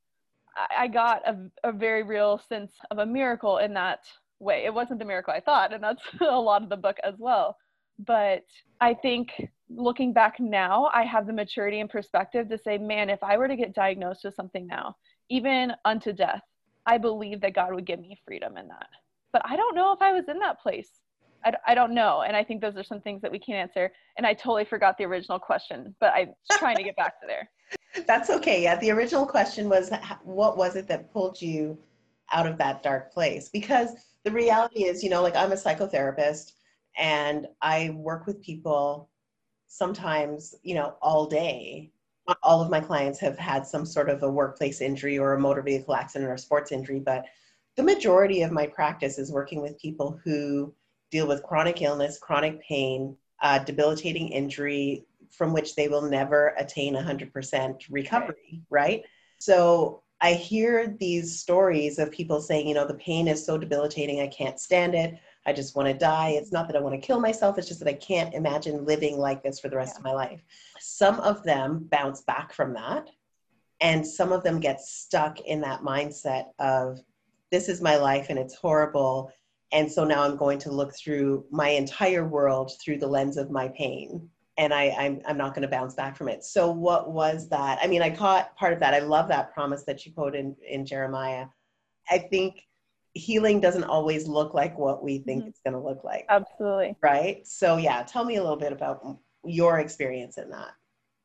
i 0.77 0.87
got 0.87 1.27
a, 1.27 1.35
a 1.67 1.71
very 1.71 2.03
real 2.03 2.39
sense 2.47 2.73
of 2.91 2.99
a 2.99 3.05
miracle 3.05 3.57
in 3.57 3.73
that 3.73 4.01
way. 4.39 4.65
It 4.65 4.73
wasn't 4.73 4.99
the 4.99 5.05
miracle 5.05 5.33
i 5.33 5.39
thought 5.39 5.73
and 5.73 5.83
that's 5.83 6.03
a 6.21 6.39
lot 6.39 6.63
of 6.63 6.69
the 6.69 6.77
book 6.77 6.97
as 7.03 7.15
well. 7.17 7.57
But 7.99 8.45
i 8.81 8.93
think 8.93 9.31
looking 9.75 10.13
back 10.13 10.39
now, 10.39 10.89
I 10.93 11.03
have 11.03 11.27
the 11.27 11.33
maturity 11.33 11.79
and 11.79 11.89
perspective 11.89 12.49
to 12.49 12.57
say, 12.57 12.77
man, 12.77 13.09
if 13.09 13.21
I 13.23 13.37
were 13.37 13.47
to 13.47 13.55
get 13.55 13.73
diagnosed 13.73 14.23
with 14.23 14.35
something 14.35 14.67
now, 14.67 14.95
even 15.29 15.73
unto 15.85 16.13
death, 16.13 16.41
I 16.85 16.97
believe 16.97 17.41
that 17.41 17.55
God 17.55 17.73
would 17.73 17.85
give 17.85 17.99
me 17.99 18.19
freedom 18.25 18.57
in 18.57 18.67
that. 18.67 18.89
But 19.31 19.41
I 19.45 19.55
don't 19.55 19.75
know 19.75 19.93
if 19.93 20.01
I 20.01 20.11
was 20.13 20.25
in 20.27 20.39
that 20.39 20.61
place. 20.61 20.89
I, 21.45 21.53
I 21.67 21.75
don't 21.75 21.93
know. 21.93 22.23
And 22.25 22.35
I 22.35 22.43
think 22.43 22.61
those 22.61 22.77
are 22.77 22.83
some 22.83 23.01
things 23.01 23.21
that 23.21 23.31
we 23.31 23.39
can't 23.39 23.57
answer. 23.57 23.91
And 24.17 24.25
I 24.25 24.33
totally 24.33 24.65
forgot 24.65 24.97
the 24.97 25.05
original 25.05 25.39
question, 25.39 25.95
but 25.99 26.13
I'm 26.13 26.33
trying 26.53 26.77
to 26.77 26.83
get 26.83 26.95
back 26.95 27.19
to 27.21 27.27
there. 27.27 27.49
That's 28.07 28.29
okay. 28.29 28.63
Yeah. 28.63 28.75
The 28.75 28.91
original 28.91 29.25
question 29.25 29.69
was 29.69 29.91
what 30.23 30.57
was 30.57 30.75
it 30.75 30.87
that 30.87 31.11
pulled 31.11 31.41
you 31.41 31.77
out 32.31 32.47
of 32.47 32.57
that 32.57 32.83
dark 32.83 33.13
place? 33.13 33.49
Because 33.49 33.91
the 34.23 34.31
reality 34.31 34.85
is, 34.85 35.03
you 35.03 35.09
know, 35.09 35.21
like 35.21 35.35
I'm 35.35 35.51
a 35.51 35.55
psychotherapist 35.55 36.53
and 36.97 37.47
I 37.61 37.91
work 37.91 38.25
with 38.25 38.41
people 38.41 39.09
sometimes, 39.67 40.55
you 40.63 40.75
know, 40.75 40.95
all 41.01 41.25
day. 41.25 41.91
All 42.41 42.61
of 42.61 42.69
my 42.69 42.79
clients 42.79 43.19
have 43.19 43.37
had 43.37 43.67
some 43.67 43.85
sort 43.85 44.09
of 44.09 44.23
a 44.23 44.31
workplace 44.31 44.81
injury 44.81 45.17
or 45.17 45.33
a 45.33 45.39
motor 45.39 45.61
vehicle 45.61 45.93
accident 45.95 46.31
or 46.31 46.37
sports 46.37 46.71
injury, 46.71 46.99
but 46.99 47.25
the 47.75 47.83
majority 47.83 48.43
of 48.43 48.51
my 48.51 48.67
practice 48.67 49.17
is 49.17 49.31
working 49.31 49.61
with 49.61 49.79
people 49.79 50.19
who 50.23 50.73
deal 51.11 51.27
with 51.27 51.43
chronic 51.43 51.81
illness, 51.81 52.17
chronic 52.19 52.61
pain, 52.61 53.15
uh, 53.41 53.59
debilitating 53.59 54.29
injury 54.29 55.05
from 55.31 55.53
which 55.53 55.75
they 55.75 55.87
will 55.87 56.01
never 56.01 56.53
attain 56.57 56.95
100% 56.95 57.81
recovery, 57.89 58.61
right? 58.69 59.03
So 59.39 60.03
I 60.21 60.33
hear 60.33 60.95
these 60.99 61.39
stories 61.39 61.99
of 61.99 62.11
people 62.11 62.39
saying, 62.39 62.67
you 62.67 62.75
know, 62.75 62.87
the 62.87 62.93
pain 62.93 63.27
is 63.27 63.45
so 63.45 63.57
debilitating, 63.57 64.21
I 64.21 64.27
can't 64.27 64.59
stand 64.59 64.95
it. 64.95 65.15
I 65.45 65.53
just 65.53 65.75
want 65.75 65.87
to 65.87 65.93
die. 65.93 66.29
It's 66.31 66.51
not 66.51 66.67
that 66.67 66.77
I 66.77 66.79
want 66.79 66.99
to 66.99 67.05
kill 67.05 67.19
myself, 67.19 67.57
it's 67.57 67.67
just 67.67 67.79
that 67.79 67.89
I 67.89 67.93
can't 67.93 68.33
imagine 68.33 68.85
living 68.85 69.17
like 69.17 69.43
this 69.43 69.59
for 69.59 69.69
the 69.69 69.77
rest 69.77 69.95
yeah. 69.95 69.99
of 69.99 70.03
my 70.03 70.13
life. 70.13 70.41
Some 70.79 71.19
of 71.19 71.43
them 71.43 71.87
bounce 71.91 72.21
back 72.21 72.53
from 72.53 72.73
that, 72.73 73.09
and 73.81 74.05
some 74.05 74.31
of 74.31 74.43
them 74.43 74.59
get 74.59 74.81
stuck 74.81 75.41
in 75.41 75.61
that 75.61 75.81
mindset 75.81 76.45
of, 76.59 76.99
this 77.51 77.69
is 77.69 77.81
my 77.81 77.97
life 77.97 78.27
and 78.29 78.39
it's 78.39 78.55
horrible. 78.55 79.31
And 79.71 79.91
so 79.91 80.03
now 80.03 80.23
I'm 80.23 80.37
going 80.37 80.57
to 80.59 80.71
look 80.71 80.95
through 80.95 81.45
my 81.51 81.69
entire 81.69 82.27
world 82.27 82.71
through 82.83 82.97
the 82.97 83.07
lens 83.07 83.37
of 83.37 83.51
my 83.51 83.67
pain 83.69 84.29
and 84.57 84.73
I, 84.73 84.89
I'm, 84.89 85.21
I'm 85.25 85.37
not 85.37 85.53
going 85.53 85.63
to 85.63 85.67
bounce 85.67 85.95
back 85.95 86.15
from 86.15 86.29
it. 86.29 86.43
So 86.43 86.71
what 86.71 87.11
was 87.11 87.49
that? 87.49 87.79
I 87.81 87.87
mean, 87.87 88.01
I 88.01 88.09
caught 88.09 88.55
part 88.55 88.73
of 88.73 88.79
that. 88.79 88.93
I 88.93 88.99
love 88.99 89.27
that 89.29 89.53
promise 89.53 89.83
that 89.83 90.05
you 90.05 90.13
quote 90.13 90.35
in, 90.35 90.55
in 90.67 90.85
Jeremiah. 90.85 91.47
I 92.09 92.19
think 92.19 92.61
healing 93.13 93.59
doesn't 93.59 93.83
always 93.83 94.27
look 94.27 94.53
like 94.53 94.77
what 94.77 95.03
we 95.03 95.19
think 95.19 95.41
mm-hmm. 95.41 95.49
it's 95.49 95.59
going 95.65 95.73
to 95.73 95.79
look 95.79 96.03
like. 96.03 96.25
Absolutely. 96.29 96.95
Right. 97.01 97.45
So 97.45 97.77
yeah, 97.77 98.03
tell 98.03 98.25
me 98.25 98.37
a 98.37 98.41
little 98.41 98.57
bit 98.57 98.71
about 98.71 99.17
your 99.45 99.79
experience 99.79 100.37
in 100.37 100.49
that. 100.49 100.71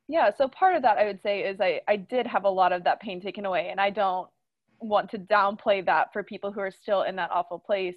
Yeah. 0.07 0.31
So 0.37 0.49
part 0.49 0.75
of 0.75 0.83
that 0.83 0.99
I 0.99 1.05
would 1.05 1.23
say 1.23 1.41
is 1.41 1.61
I, 1.61 1.81
I 1.89 1.97
did 1.97 2.27
have 2.27 2.45
a 2.45 2.51
lot 2.51 2.73
of 2.73 2.85
that 2.85 3.01
pain 3.01 3.21
taken 3.21 3.47
away 3.47 3.69
and 3.71 3.81
I 3.81 3.91
don't 3.91 4.29
want 4.81 5.11
to 5.11 5.19
downplay 5.19 5.85
that 5.87 6.13
for 6.13 6.23
people 6.23 6.53
who 6.53 6.61
are 6.61 6.71
still 6.71 7.03
in 7.03 7.17
that 7.17 7.31
awful 7.31 7.59
place 7.59 7.97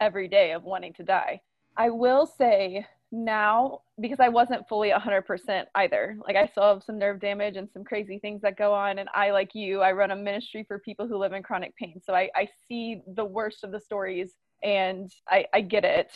every 0.00 0.28
day 0.28 0.52
of 0.52 0.64
wanting 0.64 0.92
to 0.94 1.02
die. 1.02 1.40
I 1.76 1.90
will 1.90 2.26
say 2.26 2.86
now 3.12 3.82
because 4.00 4.18
I 4.18 4.28
wasn't 4.28 4.66
fully 4.68 4.90
100% 4.90 5.64
either. 5.74 6.16
Like 6.26 6.36
I 6.36 6.46
still 6.46 6.64
have 6.64 6.82
some 6.82 6.98
nerve 6.98 7.20
damage 7.20 7.56
and 7.56 7.68
some 7.72 7.84
crazy 7.84 8.18
things 8.18 8.40
that 8.42 8.56
go 8.56 8.72
on. 8.72 8.98
And 8.98 9.08
I, 9.14 9.30
like 9.30 9.54
you, 9.54 9.82
I 9.82 9.92
run 9.92 10.10
a 10.10 10.16
ministry 10.16 10.64
for 10.66 10.78
people 10.78 11.06
who 11.06 11.18
live 11.18 11.34
in 11.34 11.42
chronic 11.42 11.76
pain. 11.76 12.00
So 12.04 12.14
I, 12.14 12.30
I 12.34 12.48
see 12.66 13.02
the 13.06 13.24
worst 13.24 13.62
of 13.62 13.70
the 13.70 13.80
stories 13.80 14.32
and 14.62 15.12
I, 15.28 15.44
I 15.52 15.60
get 15.60 15.84
it. 15.84 16.10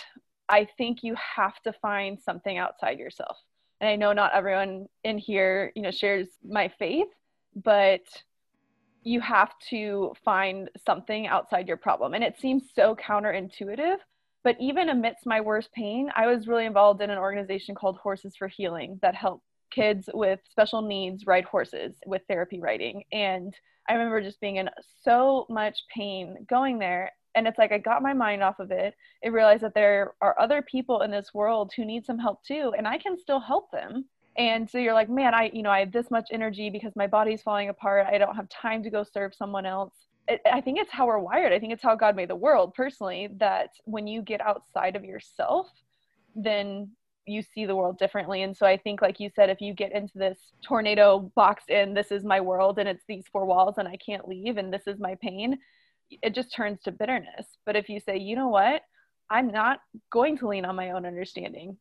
I 0.48 0.66
think 0.78 1.02
you 1.02 1.14
have 1.36 1.60
to 1.62 1.72
find 1.74 2.18
something 2.20 2.56
outside 2.56 2.98
yourself. 2.98 3.36
And 3.80 3.90
I 3.90 3.96
know 3.96 4.12
not 4.12 4.32
everyone 4.32 4.86
in 5.04 5.18
here, 5.18 5.72
you 5.76 5.82
know, 5.82 5.90
shares 5.90 6.28
my 6.48 6.72
faith, 6.78 7.08
but 7.54 8.00
you 9.02 9.20
have 9.20 9.52
to 9.70 10.14
find 10.24 10.70
something 10.84 11.26
outside 11.26 11.68
your 11.68 11.76
problem. 11.76 12.14
And 12.14 12.24
it 12.24 12.40
seems 12.40 12.64
so 12.74 12.96
counterintuitive 12.96 13.98
but 14.46 14.56
even 14.60 14.90
amidst 14.90 15.26
my 15.26 15.40
worst 15.40 15.72
pain, 15.72 16.08
I 16.14 16.28
was 16.28 16.46
really 16.46 16.66
involved 16.66 17.02
in 17.02 17.10
an 17.10 17.18
organization 17.18 17.74
called 17.74 17.96
Horses 17.96 18.36
for 18.36 18.46
Healing 18.46 18.96
that 19.02 19.16
helped 19.16 19.42
kids 19.72 20.08
with 20.14 20.38
special 20.48 20.82
needs 20.82 21.26
ride 21.26 21.46
horses 21.46 21.96
with 22.06 22.22
therapy 22.28 22.60
riding. 22.60 23.02
And 23.10 23.52
I 23.88 23.94
remember 23.94 24.22
just 24.22 24.40
being 24.40 24.54
in 24.54 24.70
so 25.02 25.46
much 25.50 25.76
pain 25.92 26.46
going 26.48 26.78
there. 26.78 27.10
And 27.34 27.48
it's 27.48 27.58
like 27.58 27.72
I 27.72 27.78
got 27.78 28.04
my 28.04 28.12
mind 28.12 28.44
off 28.44 28.60
of 28.60 28.70
it. 28.70 28.94
I 29.24 29.30
realized 29.30 29.64
that 29.64 29.74
there 29.74 30.12
are 30.20 30.38
other 30.38 30.62
people 30.62 31.02
in 31.02 31.10
this 31.10 31.34
world 31.34 31.72
who 31.74 31.84
need 31.84 32.06
some 32.06 32.20
help 32.20 32.44
too, 32.44 32.72
and 32.78 32.86
I 32.86 32.98
can 32.98 33.18
still 33.18 33.40
help 33.40 33.72
them. 33.72 34.04
And 34.38 34.70
so 34.70 34.78
you're 34.78 34.94
like, 34.94 35.10
man, 35.10 35.34
I, 35.34 35.50
you 35.52 35.64
know, 35.64 35.70
I 35.70 35.80
have 35.80 35.90
this 35.90 36.12
much 36.12 36.28
energy 36.30 36.70
because 36.70 36.94
my 36.94 37.08
body's 37.08 37.42
falling 37.42 37.68
apart. 37.68 38.06
I 38.06 38.18
don't 38.18 38.36
have 38.36 38.48
time 38.48 38.84
to 38.84 38.90
go 38.90 39.02
serve 39.02 39.34
someone 39.34 39.66
else. 39.66 40.05
I 40.28 40.60
think 40.60 40.78
it's 40.78 40.90
how 40.90 41.06
we're 41.06 41.18
wired. 41.18 41.52
I 41.52 41.58
think 41.58 41.72
it's 41.72 41.82
how 41.82 41.94
God 41.94 42.16
made 42.16 42.30
the 42.30 42.36
world 42.36 42.74
personally 42.74 43.28
that 43.38 43.70
when 43.84 44.06
you 44.06 44.22
get 44.22 44.40
outside 44.40 44.96
of 44.96 45.04
yourself, 45.04 45.68
then 46.34 46.90
you 47.26 47.42
see 47.42 47.66
the 47.66 47.76
world 47.76 47.98
differently. 47.98 48.42
And 48.42 48.56
so 48.56 48.66
I 48.66 48.76
think, 48.76 49.02
like 49.02 49.20
you 49.20 49.30
said, 49.34 49.50
if 49.50 49.60
you 49.60 49.74
get 49.74 49.92
into 49.92 50.18
this 50.18 50.38
tornado 50.62 51.30
boxed 51.34 51.70
in, 51.70 51.94
this 51.94 52.10
is 52.10 52.24
my 52.24 52.40
world 52.40 52.78
and 52.78 52.88
it's 52.88 53.04
these 53.08 53.24
four 53.32 53.46
walls 53.46 53.76
and 53.78 53.88
I 53.88 53.96
can't 53.96 54.28
leave 54.28 54.56
and 54.56 54.72
this 54.72 54.86
is 54.86 54.98
my 55.00 55.16
pain, 55.20 55.58
it 56.22 56.34
just 56.34 56.54
turns 56.54 56.82
to 56.82 56.92
bitterness. 56.92 57.46
But 57.64 57.76
if 57.76 57.88
you 57.88 58.00
say, 58.00 58.18
you 58.18 58.36
know 58.36 58.48
what, 58.48 58.82
I'm 59.28 59.50
not 59.50 59.80
going 60.10 60.38
to 60.38 60.48
lean 60.48 60.64
on 60.64 60.76
my 60.76 60.92
own 60.92 61.04
understanding. 61.04 61.76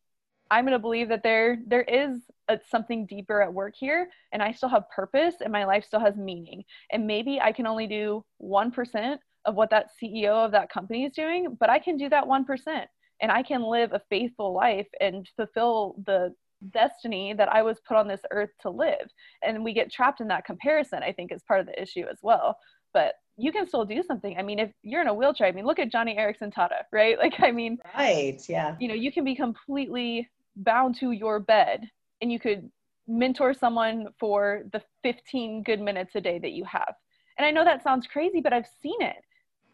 I'm 0.50 0.64
going 0.64 0.72
to 0.72 0.78
believe 0.78 1.08
that 1.08 1.22
there 1.22 1.58
there 1.66 1.82
is 1.82 2.20
a, 2.48 2.58
something 2.68 3.06
deeper 3.06 3.42
at 3.42 3.52
work 3.52 3.74
here 3.76 4.08
and 4.32 4.42
I 4.42 4.52
still 4.52 4.68
have 4.68 4.88
purpose 4.90 5.36
and 5.42 5.52
my 5.52 5.64
life 5.64 5.84
still 5.84 6.00
has 6.00 6.16
meaning. 6.16 6.64
And 6.92 7.06
maybe 7.06 7.40
I 7.40 7.52
can 7.52 7.66
only 7.66 7.86
do 7.86 8.24
1% 8.42 9.18
of 9.44 9.54
what 9.54 9.70
that 9.70 9.88
CEO 10.02 10.44
of 10.44 10.52
that 10.52 10.70
company 10.70 11.04
is 11.04 11.12
doing, 11.12 11.56
but 11.58 11.70
I 11.70 11.78
can 11.78 11.96
do 11.96 12.08
that 12.08 12.24
1% 12.24 12.84
and 13.20 13.32
I 13.32 13.42
can 13.42 13.62
live 13.62 13.92
a 13.92 14.02
faithful 14.10 14.52
life 14.52 14.88
and 15.00 15.28
fulfill 15.36 15.96
the 16.04 16.34
destiny 16.72 17.34
that 17.34 17.52
I 17.52 17.62
was 17.62 17.80
put 17.86 17.96
on 17.96 18.08
this 18.08 18.20
earth 18.30 18.50
to 18.62 18.70
live. 18.70 19.10
And 19.42 19.64
we 19.64 19.72
get 19.72 19.92
trapped 19.92 20.20
in 20.20 20.28
that 20.28 20.44
comparison, 20.44 21.02
I 21.02 21.12
think 21.12 21.32
is 21.32 21.42
part 21.42 21.60
of 21.60 21.66
the 21.66 21.80
issue 21.80 22.04
as 22.10 22.18
well. 22.22 22.58
But 22.92 23.14
you 23.36 23.52
can 23.52 23.68
still 23.68 23.84
do 23.84 24.02
something. 24.02 24.36
I 24.38 24.42
mean, 24.42 24.58
if 24.58 24.70
you're 24.82 25.02
in 25.02 25.08
a 25.08 25.14
wheelchair, 25.14 25.46
I 25.46 25.52
mean, 25.52 25.66
look 25.66 25.78
at 25.78 25.92
Joni 25.92 26.18
Eareckson 26.18 26.52
Tada, 26.52 26.82
right? 26.92 27.18
Like, 27.26 27.40
I 27.40 27.52
mean, 27.52 27.78
right, 27.96 28.40
yeah. 28.48 28.76
You 28.80 28.88
know, 28.88 28.94
you 28.94 29.12
can 29.12 29.24
be 29.24 29.34
completely 29.34 30.28
bound 30.56 30.96
to 31.00 31.12
your 31.12 31.40
bed 31.40 31.88
and 32.20 32.32
you 32.32 32.38
could 32.38 32.70
mentor 33.08 33.54
someone 33.54 34.08
for 34.18 34.62
the 34.72 34.82
15 35.02 35.62
good 35.62 35.80
minutes 35.80 36.14
a 36.14 36.20
day 36.20 36.38
that 36.38 36.52
you 36.52 36.64
have. 36.64 36.94
And 37.38 37.46
I 37.46 37.50
know 37.50 37.64
that 37.64 37.82
sounds 37.82 38.06
crazy, 38.06 38.40
but 38.40 38.52
I've 38.52 38.68
seen 38.82 39.00
it. 39.00 39.22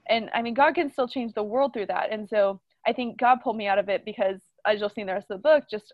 And 0.08 0.28
I 0.34 0.42
mean, 0.42 0.54
God 0.54 0.75
can 0.75 0.90
still 0.90 1.08
change 1.08 1.32
the 1.32 1.42
world 1.42 1.72
through 1.72 1.87
that. 1.87 2.12
And 2.12 2.28
so 2.28 2.61
I 2.87 2.92
think 2.92 3.18
God 3.18 3.38
pulled 3.42 3.56
me 3.56 3.68
out 3.68 3.78
of 3.78 3.88
it 3.88 4.04
because, 4.04 4.40
as 4.66 4.80
you'll 4.80 4.90
see 4.90 5.02
in 5.02 5.06
the 5.06 5.14
rest 5.14 5.30
of 5.30 5.38
the 5.38 5.49
book, 5.49 5.64
just 5.70 5.92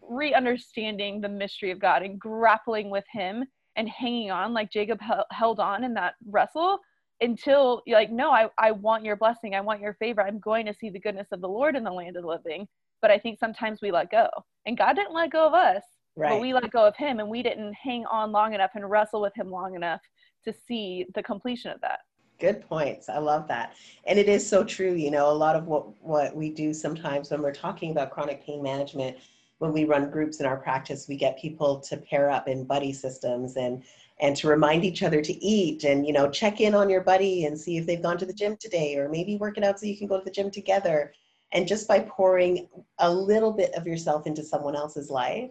re 0.00 0.32
understanding 0.32 1.20
the 1.20 1.28
mystery 1.28 1.70
of 1.70 1.80
God 1.80 2.02
and 2.02 2.18
grappling 2.18 2.88
with 2.88 3.04
Him 3.12 3.44
and 3.76 3.88
hanging 3.88 4.30
on 4.30 4.54
like 4.54 4.70
Jacob 4.70 5.00
held 5.30 5.60
on 5.60 5.84
in 5.84 5.94
that 5.94 6.14
wrestle 6.26 6.78
until 7.20 7.82
you're 7.84 7.98
like, 7.98 8.12
no, 8.12 8.30
I, 8.30 8.48
I 8.58 8.70
want 8.70 9.04
your 9.04 9.16
blessing. 9.16 9.54
I 9.54 9.60
want 9.60 9.80
your 9.80 9.94
favor. 9.94 10.22
I'm 10.22 10.38
going 10.38 10.66
to 10.66 10.74
see 10.74 10.88
the 10.88 11.00
goodness 11.00 11.28
of 11.32 11.40
the 11.40 11.48
Lord 11.48 11.74
in 11.74 11.82
the 11.82 11.90
land 11.90 12.16
of 12.16 12.22
the 12.22 12.28
living 12.28 12.68
but 13.00 13.10
I 13.10 13.18
think 13.18 13.38
sometimes 13.38 13.80
we 13.82 13.90
let 13.90 14.10
go. 14.10 14.28
And 14.66 14.76
God 14.76 14.94
didn't 14.94 15.14
let 15.14 15.30
go 15.30 15.46
of 15.46 15.54
us, 15.54 15.82
right. 16.16 16.30
but 16.30 16.40
we 16.40 16.52
let 16.52 16.70
go 16.70 16.86
of 16.86 16.96
Him 16.96 17.20
and 17.20 17.28
we 17.28 17.42
didn't 17.42 17.74
hang 17.74 18.04
on 18.06 18.32
long 18.32 18.54
enough 18.54 18.70
and 18.74 18.88
wrestle 18.88 19.20
with 19.20 19.34
Him 19.34 19.50
long 19.50 19.74
enough 19.74 20.00
to 20.44 20.52
see 20.52 21.06
the 21.14 21.22
completion 21.22 21.70
of 21.70 21.80
that. 21.80 22.00
Good 22.38 22.60
points. 22.68 23.08
I 23.08 23.18
love 23.18 23.48
that. 23.48 23.74
And 24.06 24.18
it 24.18 24.28
is 24.28 24.48
so 24.48 24.62
true. 24.62 24.94
You 24.94 25.10
know, 25.10 25.30
a 25.30 25.34
lot 25.34 25.56
of 25.56 25.66
what, 25.66 26.00
what 26.02 26.36
we 26.36 26.50
do 26.50 26.72
sometimes 26.72 27.30
when 27.30 27.42
we're 27.42 27.52
talking 27.52 27.90
about 27.90 28.10
chronic 28.10 28.44
pain 28.44 28.62
management, 28.62 29.16
when 29.58 29.72
we 29.72 29.84
run 29.84 30.08
groups 30.08 30.38
in 30.38 30.46
our 30.46 30.56
practice, 30.56 31.06
we 31.08 31.16
get 31.16 31.38
people 31.38 31.80
to 31.80 31.96
pair 31.96 32.30
up 32.30 32.46
in 32.46 32.64
buddy 32.64 32.92
systems 32.92 33.56
and 33.56 33.82
and 34.20 34.36
to 34.36 34.48
remind 34.48 34.84
each 34.84 35.02
other 35.02 35.22
to 35.22 35.44
eat 35.44 35.84
and 35.84 36.06
you 36.06 36.12
know 36.12 36.28
check 36.28 36.60
in 36.60 36.74
on 36.74 36.90
your 36.90 37.00
buddy 37.00 37.44
and 37.44 37.58
see 37.58 37.76
if 37.76 37.86
they've 37.86 38.02
gone 38.02 38.18
to 38.18 38.26
the 38.26 38.32
gym 38.32 38.56
today 38.56 38.96
or 38.96 39.08
maybe 39.08 39.36
work 39.36 39.56
it 39.56 39.64
out 39.64 39.78
so 39.78 39.86
you 39.86 39.96
can 39.96 40.06
go 40.06 40.18
to 40.18 40.24
the 40.24 40.30
gym 40.30 40.50
together 40.50 41.12
and 41.52 41.66
just 41.66 41.88
by 41.88 42.00
pouring 42.00 42.68
a 42.98 43.12
little 43.12 43.52
bit 43.52 43.72
of 43.74 43.86
yourself 43.86 44.26
into 44.26 44.42
someone 44.42 44.76
else's 44.76 45.10
life, 45.10 45.50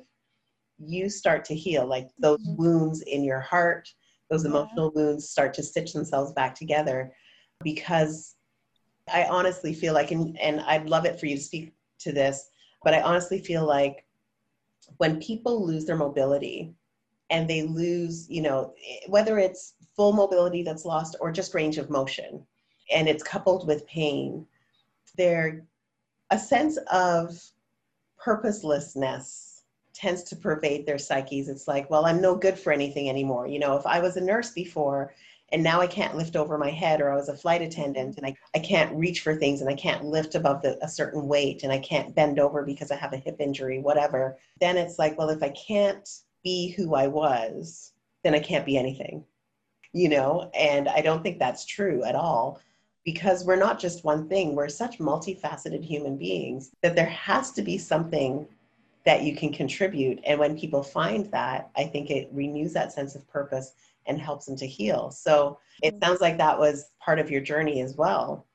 you 0.80 1.10
start 1.10 1.44
to 1.46 1.56
heal. 1.56 1.86
Like 1.86 2.10
those 2.20 2.40
mm-hmm. 2.40 2.56
wounds 2.56 3.02
in 3.02 3.24
your 3.24 3.40
heart, 3.40 3.90
those 4.30 4.46
emotional 4.46 4.92
wounds 4.94 5.30
start 5.30 5.54
to 5.56 5.64
stitch 5.64 5.94
themselves 5.94 6.34
back 6.34 6.54
together 6.54 7.14
because 7.64 8.36
I 9.12 9.26
honestly 9.26 9.74
feel 9.74 9.94
like, 9.94 10.12
and, 10.12 10.38
and 10.40 10.62
I'd 10.62 10.90
love 10.90 11.06
it 11.06 11.20
for 11.20 11.26
you 11.26 11.38
to 11.38 11.42
speak 11.42 11.74
to 12.00 12.12
this, 12.12 12.50
but 12.84 12.94
I 12.94 13.02
honestly 13.02 13.40
feel 13.40 13.66
like 13.66 14.06
when 14.98 15.20
people 15.20 15.66
lose 15.66 15.86
their 15.86 15.96
mobility 15.96 16.74
and 17.30 17.50
they 17.50 17.64
lose, 17.64 18.30
you 18.30 18.42
know, 18.42 18.74
whether 19.08 19.40
it's 19.40 19.74
full 19.96 20.14
mobility 20.14 20.62
that's 20.62 20.86
lost 20.86 21.16
or 21.20 21.32
just 21.32 21.56
range 21.56 21.78
of 21.78 21.90
motion, 21.90 22.46
and 22.94 23.08
it's 23.08 23.24
coupled 23.24 23.68
with 23.68 23.88
pain, 23.88 24.46
they're 25.18 25.66
a 26.30 26.40
sense 26.40 26.78
of 26.92 27.42
purposelessness 28.18 29.64
tends 29.94 30.24
to 30.24 30.36
pervade 30.36 30.86
their 30.86 30.98
psyches. 30.98 31.50
It's 31.50 31.68
like, 31.68 31.90
well, 31.90 32.06
I'm 32.06 32.22
no 32.22 32.36
good 32.36 32.58
for 32.58 32.72
anything 32.72 33.10
anymore. 33.10 33.48
You 33.48 33.60
know, 33.60 33.76
if 33.78 33.86
I 33.86 34.00
was 34.00 34.16
a 34.18 34.22
nurse 34.22 34.52
before 34.52 35.14
and 35.52 35.64
now 35.64 35.80
I 35.80 35.88
can't 35.88 36.16
lift 36.16 36.36
over 36.36 36.58
my 36.58 36.70
head, 36.70 37.00
or 37.00 37.10
I 37.10 37.16
was 37.16 37.30
a 37.30 37.36
flight 37.36 37.62
attendant 37.62 38.18
and 38.18 38.26
I, 38.26 38.36
I 38.54 38.60
can't 38.60 38.94
reach 38.96 39.22
for 39.22 39.36
things 39.36 39.62
and 39.62 39.70
I 39.70 39.76
can't 39.76 40.04
lift 40.04 40.36
above 40.36 40.62
the, 40.62 40.78
a 40.84 40.90
certain 40.90 41.28
weight 41.28 41.64
and 41.64 41.72
I 41.72 41.80
can't 41.80 42.14
bend 42.14 42.38
over 42.38 42.64
because 42.64 42.92
I 42.92 42.96
have 42.98 43.14
a 43.14 43.18
hip 43.18 43.38
injury, 43.40 43.80
whatever, 43.80 44.38
then 44.60 44.78
it's 44.78 45.00
like, 45.00 45.18
well, 45.18 45.30
if 45.30 45.42
I 45.42 45.50
can't 45.50 46.08
be 46.44 46.70
who 46.72 46.96
I 46.96 47.08
was, 47.08 47.94
then 48.24 48.36
I 48.36 48.40
can't 48.40 48.66
be 48.66 48.78
anything, 48.78 49.24
you 49.94 50.10
know? 50.10 50.52
And 50.54 50.90
I 50.90 51.02
don't 51.02 51.24
think 51.24 51.40
that's 51.40 51.66
true 51.66 52.04
at 52.04 52.16
all 52.16 52.60
because 53.08 53.46
we're 53.46 53.56
not 53.56 53.80
just 53.80 54.04
one 54.04 54.28
thing, 54.28 54.54
we're 54.54 54.68
such 54.68 55.00
multifaceted 55.00 55.82
human 55.82 56.18
beings 56.18 56.72
that 56.82 56.94
there 56.94 57.06
has 57.06 57.54
to 57.54 57.62
be 57.62 57.78
something 57.78 58.46
that 59.06 59.24
you 59.24 59.34
can 59.34 59.54
contribute. 59.54 60.20
And 60.26 60.38
when 60.38 60.60
people 60.60 60.84
find 60.84 61.26
that, 61.28 61.70
I 61.78 61.86
think 61.86 62.10
it 62.10 62.28
renews 62.34 62.74
that 62.74 62.92
sense 62.92 63.16
of 63.16 63.26
purpose 63.30 63.72
and 64.08 64.20
helps 64.20 64.46
them 64.46 64.58
to 64.58 64.68
heal. 64.68 65.10
So 65.10 65.58
it 65.82 65.94
mm-hmm. 65.94 66.06
sounds 66.06 66.20
like 66.20 66.38
that 66.38 66.60
was 66.60 66.92
part 67.00 67.18
of 67.18 67.32
your 67.32 67.40
journey 67.40 67.80
as 67.80 67.96
well. 67.96 68.46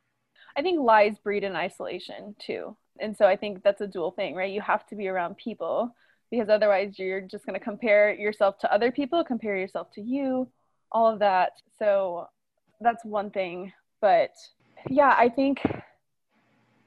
I 0.55 0.61
think 0.61 0.83
lies 0.83 1.17
breed 1.17 1.45
in 1.45 1.57
isolation 1.57 2.37
too. 2.39 2.77
And 3.01 3.17
so 3.17 3.25
I 3.25 3.37
think 3.37 3.63
that's 3.63 3.81
a 3.81 3.87
dual 3.87 4.11
thing, 4.11 4.35
right? 4.35 4.53
You 4.53 4.61
have 4.61 4.87
to 4.89 4.97
be 4.97 5.09
around 5.09 5.39
people 5.39 5.97
because 6.31 6.51
otherwise 6.51 6.99
you're 6.99 7.23
just 7.23 7.47
going 7.47 7.59
to 7.59 7.65
compare 7.65 8.13
yourself 8.13 8.59
to 8.59 8.71
other 8.71 8.93
people, 8.93 9.25
compare 9.25 9.57
yourself 9.57 9.91
to 9.93 10.03
you, 10.03 10.47
all 10.91 11.11
of 11.11 11.21
that. 11.21 11.53
So 11.79 12.27
that's 12.83 13.03
one 13.03 13.31
thing 13.31 13.73
but 14.03 14.33
yeah, 14.91 15.15
I 15.17 15.31
think 15.31 15.63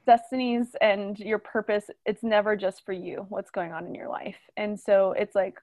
destinies 0.06 0.76
and 0.80 1.18
your 1.18 1.40
purpose, 1.40 1.90
it's 2.04 2.22
never 2.22 2.54
just 2.54 2.84
for 2.86 2.92
you, 2.92 3.26
what's 3.28 3.50
going 3.50 3.72
on 3.72 3.86
in 3.86 3.94
your 3.94 4.08
life. 4.08 4.38
And 4.56 4.78
so 4.78 5.12
it's 5.18 5.34
like, 5.34 5.58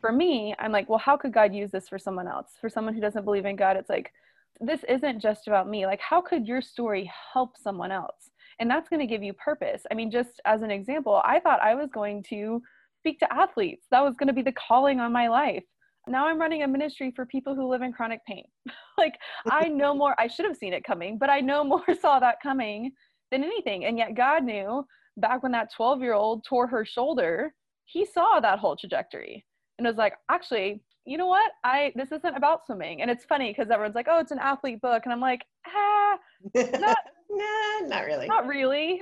for 0.00 0.12
me, 0.12 0.54
I'm 0.60 0.70
like, 0.70 0.88
well, 0.88 1.00
how 1.00 1.16
could 1.16 1.32
God 1.32 1.52
use 1.52 1.72
this 1.72 1.88
for 1.88 1.98
someone 1.98 2.28
else? 2.28 2.52
For 2.60 2.68
someone 2.68 2.94
who 2.94 3.00
doesn't 3.00 3.24
believe 3.24 3.46
in 3.46 3.56
God, 3.56 3.76
it's 3.76 3.90
like, 3.90 4.12
this 4.60 4.84
isn't 4.88 5.20
just 5.20 5.48
about 5.48 5.68
me. 5.68 5.84
Like, 5.84 6.00
how 6.00 6.20
could 6.20 6.46
your 6.46 6.62
story 6.62 7.10
help 7.32 7.56
someone 7.58 7.90
else? 7.90 8.30
And 8.60 8.70
that's 8.70 8.88
going 8.88 9.00
to 9.00 9.06
give 9.06 9.22
you 9.22 9.32
purpose. 9.32 9.82
I 9.90 9.94
mean, 9.94 10.10
just 10.10 10.40
as 10.44 10.62
an 10.62 10.70
example, 10.70 11.20
I 11.24 11.40
thought 11.40 11.60
I 11.60 11.74
was 11.74 11.90
going 11.92 12.22
to 12.30 12.62
speak 13.00 13.18
to 13.20 13.32
athletes. 13.32 13.86
That 13.90 14.04
was 14.04 14.14
going 14.16 14.28
to 14.28 14.32
be 14.32 14.42
the 14.42 14.52
calling 14.52 15.00
on 15.00 15.12
my 15.12 15.28
life. 15.28 15.64
Now 16.08 16.26
I'm 16.26 16.40
running 16.40 16.62
a 16.62 16.68
ministry 16.68 17.12
for 17.14 17.26
people 17.26 17.54
who 17.54 17.68
live 17.68 17.82
in 17.82 17.92
chronic 17.92 18.24
pain. 18.26 18.44
like, 18.98 19.14
I 19.50 19.68
know 19.68 19.94
more, 19.94 20.14
I 20.18 20.28
should 20.28 20.46
have 20.46 20.56
seen 20.56 20.72
it 20.72 20.84
coming, 20.84 21.18
but 21.18 21.30
I 21.30 21.40
know 21.40 21.64
more 21.74 21.84
saw 22.00 22.20
that 22.20 22.40
coming 22.42 22.92
than 23.30 23.42
anything. 23.42 23.84
And 23.84 23.98
yet, 23.98 24.14
God 24.14 24.44
knew 24.44 24.86
back 25.16 25.42
when 25.42 25.52
that 25.52 25.72
12 25.74 26.00
year 26.02 26.14
old 26.14 26.44
tore 26.44 26.66
her 26.66 26.84
shoulder, 26.84 27.54
He 27.84 28.04
saw 28.04 28.40
that 28.40 28.58
whole 28.58 28.76
trajectory 28.76 29.44
and 29.78 29.86
was 29.86 29.96
like, 29.96 30.14
actually, 30.30 30.82
you 31.04 31.18
know 31.18 31.26
what? 31.26 31.52
I 31.64 31.92
this 31.94 32.12
isn't 32.12 32.36
about 32.36 32.66
swimming. 32.66 33.02
And 33.02 33.10
it's 33.10 33.24
funny 33.24 33.50
because 33.50 33.70
everyone's 33.70 33.94
like, 33.94 34.08
oh, 34.10 34.18
it's 34.18 34.32
an 34.32 34.38
athlete 34.40 34.80
book. 34.80 35.02
And 35.04 35.12
I'm 35.12 35.20
like, 35.20 35.44
ah, 35.66 36.18
not, 36.54 36.98
nah, 37.30 37.86
not 37.86 38.04
really. 38.04 38.26
Not 38.26 38.46
really. 38.46 39.00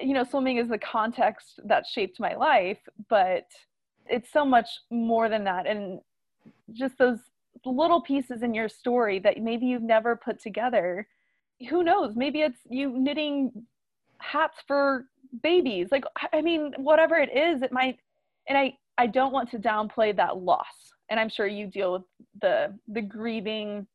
You 0.00 0.12
know, 0.12 0.24
swimming 0.24 0.58
is 0.58 0.68
the 0.68 0.78
context 0.78 1.60
that 1.64 1.86
shaped 1.86 2.20
my 2.20 2.34
life, 2.34 2.78
but 3.08 3.44
it's 4.06 4.30
so 4.30 4.44
much 4.44 4.68
more 4.90 5.28
than 5.28 5.44
that. 5.44 5.66
And 5.66 6.00
just 6.72 6.98
those 6.98 7.18
little 7.64 8.00
pieces 8.00 8.42
in 8.42 8.54
your 8.54 8.68
story 8.68 9.18
that 9.20 9.42
maybe 9.42 9.66
you've 9.66 9.82
never 9.82 10.16
put 10.16 10.40
together. 10.40 11.06
Who 11.70 11.82
knows? 11.82 12.14
Maybe 12.16 12.42
it's 12.42 12.60
you 12.68 12.90
knitting 12.90 13.50
hats 14.18 14.58
for 14.66 15.06
babies. 15.42 15.88
Like, 15.90 16.04
I 16.32 16.42
mean, 16.42 16.72
whatever 16.76 17.16
it 17.16 17.34
is, 17.36 17.62
it 17.62 17.72
might, 17.72 17.98
and 18.48 18.56
I, 18.58 18.76
I 18.98 19.06
don't 19.06 19.32
want 19.32 19.50
to 19.50 19.58
downplay 19.58 20.16
that 20.16 20.38
loss 20.38 20.92
and 21.10 21.20
i'm 21.20 21.28
sure 21.28 21.46
you 21.46 21.66
deal 21.66 21.92
with 21.92 22.02
the 22.42 22.74
the 22.88 23.02
grieving 23.02 23.86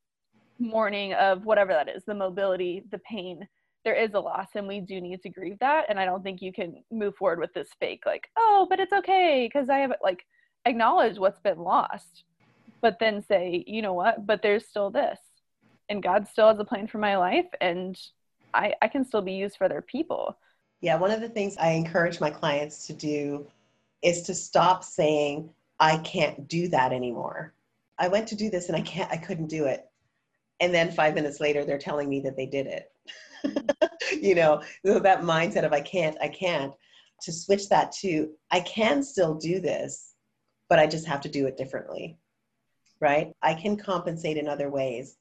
mourning 0.59 1.13
of 1.13 1.45
whatever 1.45 1.71
that 1.73 1.89
is 1.89 2.03
the 2.05 2.13
mobility 2.13 2.83
the 2.91 2.99
pain 2.99 3.47
there 3.83 3.95
is 3.95 4.13
a 4.13 4.19
loss 4.19 4.49
and 4.55 4.67
we 4.67 4.79
do 4.79 5.01
need 5.01 5.21
to 5.21 5.29
grieve 5.29 5.57
that 5.59 5.85
and 5.89 5.99
i 5.99 6.05
don't 6.05 6.23
think 6.23 6.41
you 6.41 6.53
can 6.53 6.83
move 6.91 7.15
forward 7.15 7.39
with 7.39 7.53
this 7.53 7.69
fake 7.79 8.03
like 8.05 8.29
oh 8.37 8.67
but 8.69 8.79
it's 8.79 8.93
okay 8.93 9.49
because 9.51 9.69
i 9.69 9.77
have 9.77 9.93
like 10.03 10.23
acknowledge 10.65 11.17
what's 11.17 11.39
been 11.39 11.57
lost 11.57 12.23
but 12.81 12.97
then 12.99 13.23
say 13.23 13.63
you 13.67 13.81
know 13.81 13.93
what 13.93 14.25
but 14.25 14.41
there's 14.41 14.65
still 14.65 14.89
this 14.89 15.19
and 15.89 16.03
god 16.03 16.27
still 16.27 16.49
has 16.49 16.59
a 16.59 16.65
plan 16.65 16.87
for 16.87 16.97
my 16.97 17.17
life 17.17 17.47
and 17.59 17.97
i 18.53 18.73
i 18.81 18.87
can 18.87 19.05
still 19.05 19.21
be 19.21 19.33
used 19.33 19.57
for 19.57 19.65
other 19.65 19.81
people 19.81 20.37
yeah 20.81 20.95
one 20.95 21.11
of 21.11 21.21
the 21.21 21.29
things 21.29 21.55
i 21.57 21.69
encourage 21.69 22.19
my 22.19 22.29
clients 22.29 22.87
to 22.87 22.93
do 22.93 23.45
is 24.01 24.23
to 24.23 24.33
stop 24.33 24.83
saying 24.83 25.49
I 25.81 25.97
can't 25.97 26.47
do 26.47 26.67
that 26.69 26.93
anymore. 26.93 27.53
I 27.97 28.07
went 28.07 28.27
to 28.27 28.35
do 28.35 28.51
this 28.51 28.67
and 28.67 28.77
I 28.77 28.81
can't, 28.81 29.11
I 29.11 29.17
couldn't 29.17 29.47
do 29.47 29.65
it. 29.65 29.89
And 30.59 30.73
then 30.73 30.91
five 30.91 31.15
minutes 31.15 31.39
later, 31.39 31.65
they're 31.65 31.79
telling 31.79 32.07
me 32.07 32.21
that 32.21 32.37
they 32.37 32.45
did 32.45 32.67
it. 32.67 32.91
you 34.21 34.35
know, 34.35 34.61
so 34.85 34.99
that 34.99 35.21
mindset 35.23 35.65
of 35.65 35.73
I 35.73 35.81
can't, 35.81 36.15
I 36.21 36.27
can't, 36.27 36.73
to 37.23 37.31
switch 37.31 37.67
that 37.69 37.91
to 37.93 38.29
I 38.51 38.59
can 38.61 39.01
still 39.01 39.35
do 39.35 39.59
this, 39.59 40.13
but 40.69 40.77
I 40.77 40.85
just 40.85 41.07
have 41.07 41.21
to 41.21 41.29
do 41.29 41.47
it 41.47 41.57
differently. 41.57 42.17
Right? 43.01 43.33
I 43.41 43.53
can 43.53 43.75
compensate 43.75 44.37
in 44.37 44.47
other 44.47 44.69
ways. 44.69 45.17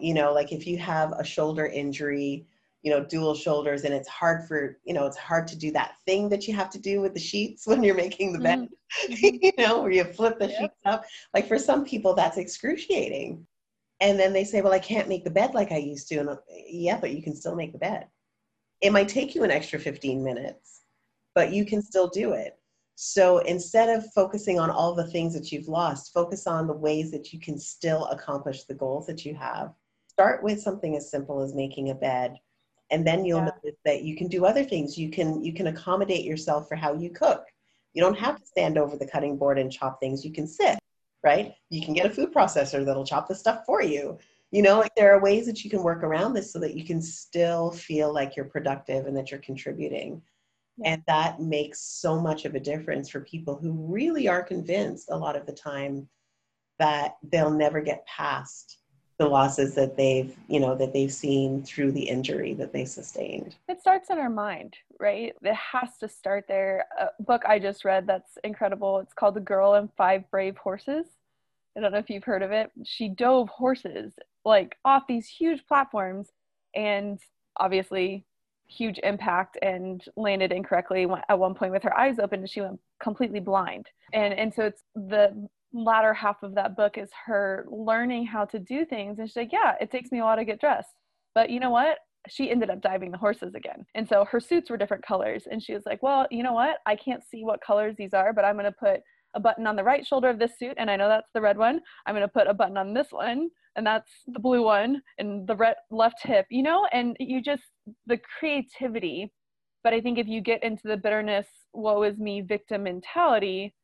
You 0.00 0.14
know, 0.14 0.32
like 0.32 0.52
if 0.52 0.66
you 0.66 0.78
have 0.78 1.12
a 1.12 1.24
shoulder 1.24 1.66
injury, 1.66 2.46
you 2.82 2.90
know 2.90 3.04
dual 3.04 3.34
shoulders 3.34 3.84
and 3.84 3.92
it's 3.92 4.08
hard 4.08 4.46
for 4.46 4.78
you 4.84 4.94
know 4.94 5.06
it's 5.06 5.16
hard 5.16 5.46
to 5.48 5.56
do 5.56 5.70
that 5.72 5.96
thing 6.06 6.28
that 6.28 6.46
you 6.46 6.54
have 6.54 6.70
to 6.70 6.78
do 6.78 7.00
with 7.00 7.14
the 7.14 7.20
sheets 7.20 7.66
when 7.66 7.82
you're 7.82 7.94
making 7.94 8.32
the 8.32 8.38
bed 8.38 8.68
mm-hmm. 9.10 9.36
you 9.42 9.52
know 9.58 9.82
where 9.82 9.90
you 9.90 10.04
flip 10.04 10.38
the 10.38 10.48
yep. 10.48 10.60
sheets 10.60 10.74
up 10.84 11.04
like 11.34 11.48
for 11.48 11.58
some 11.58 11.84
people 11.84 12.14
that's 12.14 12.38
excruciating 12.38 13.46
and 14.00 14.18
then 14.18 14.32
they 14.32 14.44
say 14.44 14.60
well 14.60 14.72
i 14.72 14.78
can't 14.78 15.08
make 15.08 15.24
the 15.24 15.30
bed 15.30 15.54
like 15.54 15.72
i 15.72 15.76
used 15.76 16.08
to 16.08 16.16
and 16.16 16.28
uh, 16.28 16.36
yeah 16.66 16.98
but 16.98 17.10
you 17.12 17.22
can 17.22 17.34
still 17.34 17.56
make 17.56 17.72
the 17.72 17.78
bed 17.78 18.06
it 18.80 18.92
might 18.92 19.08
take 19.08 19.34
you 19.34 19.42
an 19.42 19.50
extra 19.50 19.78
15 19.78 20.22
minutes 20.22 20.82
but 21.34 21.52
you 21.52 21.64
can 21.64 21.82
still 21.82 22.08
do 22.08 22.32
it 22.32 22.57
so 23.00 23.38
instead 23.38 23.88
of 23.88 24.12
focusing 24.12 24.58
on 24.58 24.70
all 24.70 24.92
the 24.92 25.06
things 25.06 25.32
that 25.32 25.52
you've 25.52 25.68
lost 25.68 26.12
focus 26.12 26.48
on 26.48 26.66
the 26.66 26.72
ways 26.72 27.12
that 27.12 27.32
you 27.32 27.38
can 27.38 27.56
still 27.56 28.06
accomplish 28.06 28.64
the 28.64 28.74
goals 28.74 29.06
that 29.06 29.24
you 29.24 29.36
have. 29.36 29.72
Start 30.08 30.42
with 30.42 30.60
something 30.60 30.96
as 30.96 31.08
simple 31.08 31.40
as 31.40 31.54
making 31.54 31.90
a 31.90 31.94
bed 31.94 32.34
and 32.90 33.06
then 33.06 33.24
you'll 33.24 33.38
yeah. 33.38 33.52
notice 33.62 33.78
that 33.84 34.02
you 34.02 34.16
can 34.16 34.26
do 34.26 34.44
other 34.44 34.64
things. 34.64 34.98
You 34.98 35.10
can 35.10 35.44
you 35.44 35.52
can 35.52 35.68
accommodate 35.68 36.24
yourself 36.24 36.66
for 36.66 36.74
how 36.74 36.92
you 36.92 37.10
cook. 37.10 37.44
You 37.94 38.02
don't 38.02 38.18
have 38.18 38.40
to 38.40 38.44
stand 38.44 38.76
over 38.76 38.96
the 38.96 39.06
cutting 39.06 39.36
board 39.36 39.60
and 39.60 39.70
chop 39.70 40.00
things. 40.00 40.24
You 40.24 40.32
can 40.32 40.48
sit 40.48 40.78
right? 41.22 41.54
You 41.70 41.84
can 41.84 41.94
get 41.94 42.06
a 42.06 42.10
food 42.10 42.32
processor 42.32 42.84
that'll 42.84 43.04
chop 43.04 43.28
the 43.28 43.34
stuff 43.34 43.64
for 43.64 43.80
you. 43.80 44.18
You 44.50 44.62
know 44.62 44.78
like 44.78 44.94
there 44.96 45.14
are 45.14 45.22
ways 45.22 45.46
that 45.46 45.62
you 45.62 45.70
can 45.70 45.84
work 45.84 46.02
around 46.02 46.32
this 46.32 46.52
so 46.52 46.58
that 46.58 46.74
you 46.74 46.84
can 46.84 47.00
still 47.00 47.70
feel 47.70 48.12
like 48.12 48.34
you're 48.34 48.46
productive 48.46 49.06
and 49.06 49.16
that 49.16 49.30
you're 49.30 49.40
contributing. 49.40 50.20
And 50.84 51.02
that 51.06 51.40
makes 51.40 51.80
so 51.80 52.20
much 52.20 52.44
of 52.44 52.54
a 52.54 52.60
difference 52.60 53.08
for 53.08 53.20
people 53.20 53.56
who 53.56 53.72
really 53.72 54.28
are 54.28 54.42
convinced 54.42 55.10
a 55.10 55.16
lot 55.16 55.36
of 55.36 55.46
the 55.46 55.52
time 55.52 56.08
that 56.78 57.16
they'll 57.30 57.50
never 57.50 57.80
get 57.80 58.06
past 58.06 58.78
the 59.18 59.26
losses 59.26 59.74
that 59.74 59.96
they've 59.96 60.36
you 60.46 60.60
know 60.60 60.76
that 60.76 60.92
they've 60.92 61.12
seen 61.12 61.62
through 61.64 61.90
the 61.90 62.08
injury 62.08 62.54
that 62.54 62.72
they 62.72 62.84
sustained. 62.84 63.56
It 63.68 63.80
starts 63.80 64.10
in 64.10 64.18
our 64.18 64.30
mind 64.30 64.76
right? 65.00 65.34
It 65.42 65.54
has 65.54 65.96
to 65.98 66.08
start 66.08 66.44
there. 66.48 66.86
A 66.98 67.22
book 67.22 67.42
i 67.46 67.58
just 67.58 67.84
read 67.84 68.06
that's 68.06 68.38
incredible 68.44 68.98
it's 69.00 69.14
called 69.14 69.34
the 69.34 69.40
girl 69.40 69.74
and 69.74 69.90
five 69.96 70.30
brave 70.30 70.56
horses. 70.56 71.06
I 71.76 71.80
don't 71.80 71.92
know 71.92 71.98
if 71.98 72.10
you've 72.10 72.24
heard 72.24 72.42
of 72.42 72.52
it. 72.52 72.70
She 72.84 73.08
dove 73.08 73.48
horses 73.48 74.14
like 74.44 74.76
off 74.84 75.04
these 75.08 75.28
huge 75.28 75.66
platforms 75.66 76.28
and 76.74 77.20
obviously 77.56 78.24
huge 78.68 79.00
impact 79.02 79.58
and 79.62 80.04
landed 80.16 80.52
incorrectly 80.52 81.06
at 81.28 81.38
one 81.38 81.54
point 81.54 81.72
with 81.72 81.82
her 81.82 81.98
eyes 81.98 82.18
open 82.18 82.40
and 82.40 82.50
she 82.50 82.60
went 82.60 82.78
completely 83.02 83.40
blind 83.40 83.86
and 84.12 84.34
and 84.34 84.52
so 84.52 84.64
it's 84.64 84.82
the 84.94 85.48
latter 85.72 86.14
half 86.14 86.42
of 86.42 86.54
that 86.54 86.76
book 86.76 86.96
is 86.96 87.10
her 87.26 87.66
learning 87.70 88.26
how 88.26 88.44
to 88.46 88.58
do 88.58 88.84
things. 88.84 89.18
And 89.18 89.28
she's 89.28 89.36
like, 89.36 89.52
Yeah, 89.52 89.74
it 89.80 89.90
takes 89.90 90.10
me 90.10 90.20
a 90.20 90.24
while 90.24 90.36
to 90.36 90.44
get 90.44 90.60
dressed. 90.60 90.94
But 91.34 91.50
you 91.50 91.60
know 91.60 91.70
what? 91.70 91.98
She 92.28 92.50
ended 92.50 92.70
up 92.70 92.80
diving 92.80 93.10
the 93.10 93.18
horses 93.18 93.54
again. 93.54 93.86
And 93.94 94.08
so 94.08 94.24
her 94.24 94.40
suits 94.40 94.70
were 94.70 94.76
different 94.76 95.06
colors. 95.06 95.44
And 95.50 95.62
she 95.62 95.74
was 95.74 95.84
like, 95.86 96.02
Well, 96.02 96.26
you 96.30 96.42
know 96.42 96.52
what? 96.52 96.78
I 96.86 96.96
can't 96.96 97.22
see 97.24 97.44
what 97.44 97.60
colors 97.60 97.94
these 97.96 98.14
are, 98.14 98.32
but 98.32 98.44
I'm 98.44 98.54
going 98.54 98.64
to 98.64 98.72
put 98.72 99.00
a 99.34 99.40
button 99.40 99.66
on 99.66 99.76
the 99.76 99.84
right 99.84 100.06
shoulder 100.06 100.28
of 100.28 100.38
this 100.38 100.58
suit. 100.58 100.74
And 100.78 100.90
I 100.90 100.96
know 100.96 101.08
that's 101.08 101.30
the 101.34 101.40
red 101.40 101.58
one. 101.58 101.80
I'm 102.06 102.14
going 102.14 102.26
to 102.26 102.32
put 102.32 102.46
a 102.46 102.54
button 102.54 102.76
on 102.76 102.94
this 102.94 103.08
one. 103.10 103.50
And 103.76 103.86
that's 103.86 104.10
the 104.26 104.40
blue 104.40 104.64
one 104.64 105.02
and 105.18 105.46
the 105.46 105.54
red, 105.54 105.76
left 105.90 106.16
hip, 106.22 106.46
you 106.50 106.62
know? 106.62 106.86
And 106.92 107.16
you 107.20 107.40
just, 107.42 107.62
the 108.06 108.18
creativity. 108.38 109.32
But 109.84 109.94
I 109.94 110.00
think 110.00 110.18
if 110.18 110.26
you 110.26 110.40
get 110.40 110.62
into 110.64 110.88
the 110.88 110.96
bitterness, 110.96 111.46
woe 111.72 112.02
is 112.02 112.18
me 112.18 112.40
victim 112.40 112.82
mentality, 112.84 113.74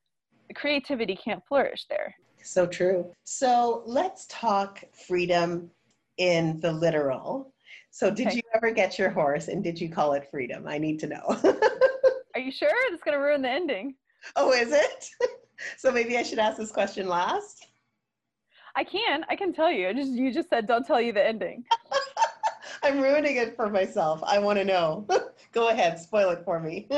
creativity 0.55 1.17
can't 1.17 1.43
flourish 1.49 1.87
there. 1.89 2.15
So 2.43 2.67
true. 2.67 3.11
So 3.25 3.83
let's 3.87 4.27
talk 4.29 4.83
freedom 4.93 5.71
in 6.19 6.61
the 6.61 6.73
literal. 6.73 7.53
So, 7.91 8.11
did 8.11 8.27
okay. 8.27 8.37
you 8.37 8.43
ever 8.55 8.73
get 8.73 8.99
your 8.99 9.11
horse 9.11 9.47
and 9.47 9.63
did 9.63 9.81
you 9.81 9.89
call 9.89 10.15
it 10.15 10.29
freedom? 10.29 10.67
I 10.67 10.79
need 10.79 10.99
to 11.01 11.07
know. 11.07 11.23
Are 12.35 12.41
you 12.41 12.51
sure? 12.51 12.69
It's 12.93 13.03
going 13.05 13.17
to 13.17 13.23
ruin 13.23 13.43
the 13.43 13.51
ending. 13.51 13.95
Oh, 14.37 14.53
is 14.53 14.73
it? 14.73 15.11
so, 15.77 15.93
maybe 15.93 16.17
I 16.17 16.23
should 16.23 16.39
ask 16.39 16.59
this 16.59 16.73
question 16.73 17.09
last? 17.09 17.67
I 18.77 18.85
can. 18.85 19.25
I 19.29 19.37
can 19.37 19.53
tell 19.53 19.71
you. 19.71 19.93
Just 19.95 20.13
you 20.13 20.33
just 20.33 20.51
said 20.51 20.67
don't 20.67 20.87
tell 20.87 21.01
you 21.01 21.13
the 21.13 21.25
ending. 21.25 21.65
I'm 22.83 23.01
ruining 23.01 23.37
it 23.37 23.57
for 23.57 23.71
myself. 23.71 24.21
I 24.25 24.39
want 24.39 24.59
to 24.59 24.65
know. 24.65 25.07
Go 25.53 25.69
ahead, 25.69 25.99
spoil 25.99 26.31
it 26.31 26.45
for 26.45 26.61
me. 26.61 26.89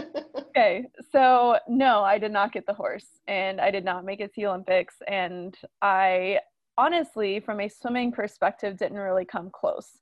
okay, 0.48 0.86
so 1.12 1.58
no, 1.68 2.02
I 2.02 2.18
did 2.18 2.32
not 2.32 2.52
get 2.52 2.66
the 2.66 2.72
horse, 2.74 3.20
and 3.28 3.60
I 3.60 3.70
did 3.70 3.84
not 3.84 4.04
make 4.04 4.20
it 4.20 4.34
to 4.34 4.40
the 4.40 4.46
Olympics, 4.46 4.96
and 5.06 5.56
I 5.82 6.40
honestly, 6.78 7.40
from 7.40 7.60
a 7.60 7.68
swimming 7.68 8.10
perspective, 8.10 8.78
didn't 8.78 8.98
really 8.98 9.24
come 9.24 9.50
close. 9.52 9.98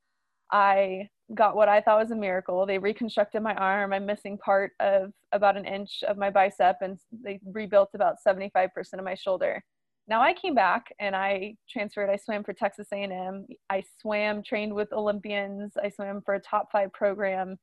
I 0.50 1.08
got 1.32 1.56
what 1.56 1.68
I 1.68 1.80
thought 1.80 2.00
was 2.00 2.10
a 2.10 2.16
miracle. 2.16 2.66
They 2.66 2.78
reconstructed 2.78 3.42
my 3.42 3.54
arm. 3.54 3.92
I'm 3.92 4.04
missing 4.04 4.36
part 4.36 4.72
of 4.80 5.12
about 5.32 5.56
an 5.56 5.64
inch 5.64 6.02
of 6.06 6.18
my 6.18 6.28
bicep, 6.28 6.76
and 6.82 6.98
they 7.12 7.40
rebuilt 7.44 7.90
about 7.94 8.16
75% 8.26 8.68
of 8.94 9.04
my 9.04 9.14
shoulder. 9.14 9.62
Now 10.06 10.20
i 10.20 10.34
came 10.34 10.54
back 10.54 10.92
and 10.98 11.16
i 11.16 11.54
transferred. 11.68 12.10
I 12.10 12.16
swam 12.16 12.44
for 12.44 12.52
texas 12.52 12.88
a&m 12.92 13.46
i 13.70 13.82
swam 14.00 14.42
trained 14.42 14.74
with 14.74 14.92
olympians. 14.92 15.72
I 15.82 15.88
swam 15.88 16.20
for 16.24 16.34
a 16.34 16.40
top 16.40 16.70
five 16.70 16.92
program. 16.92 17.56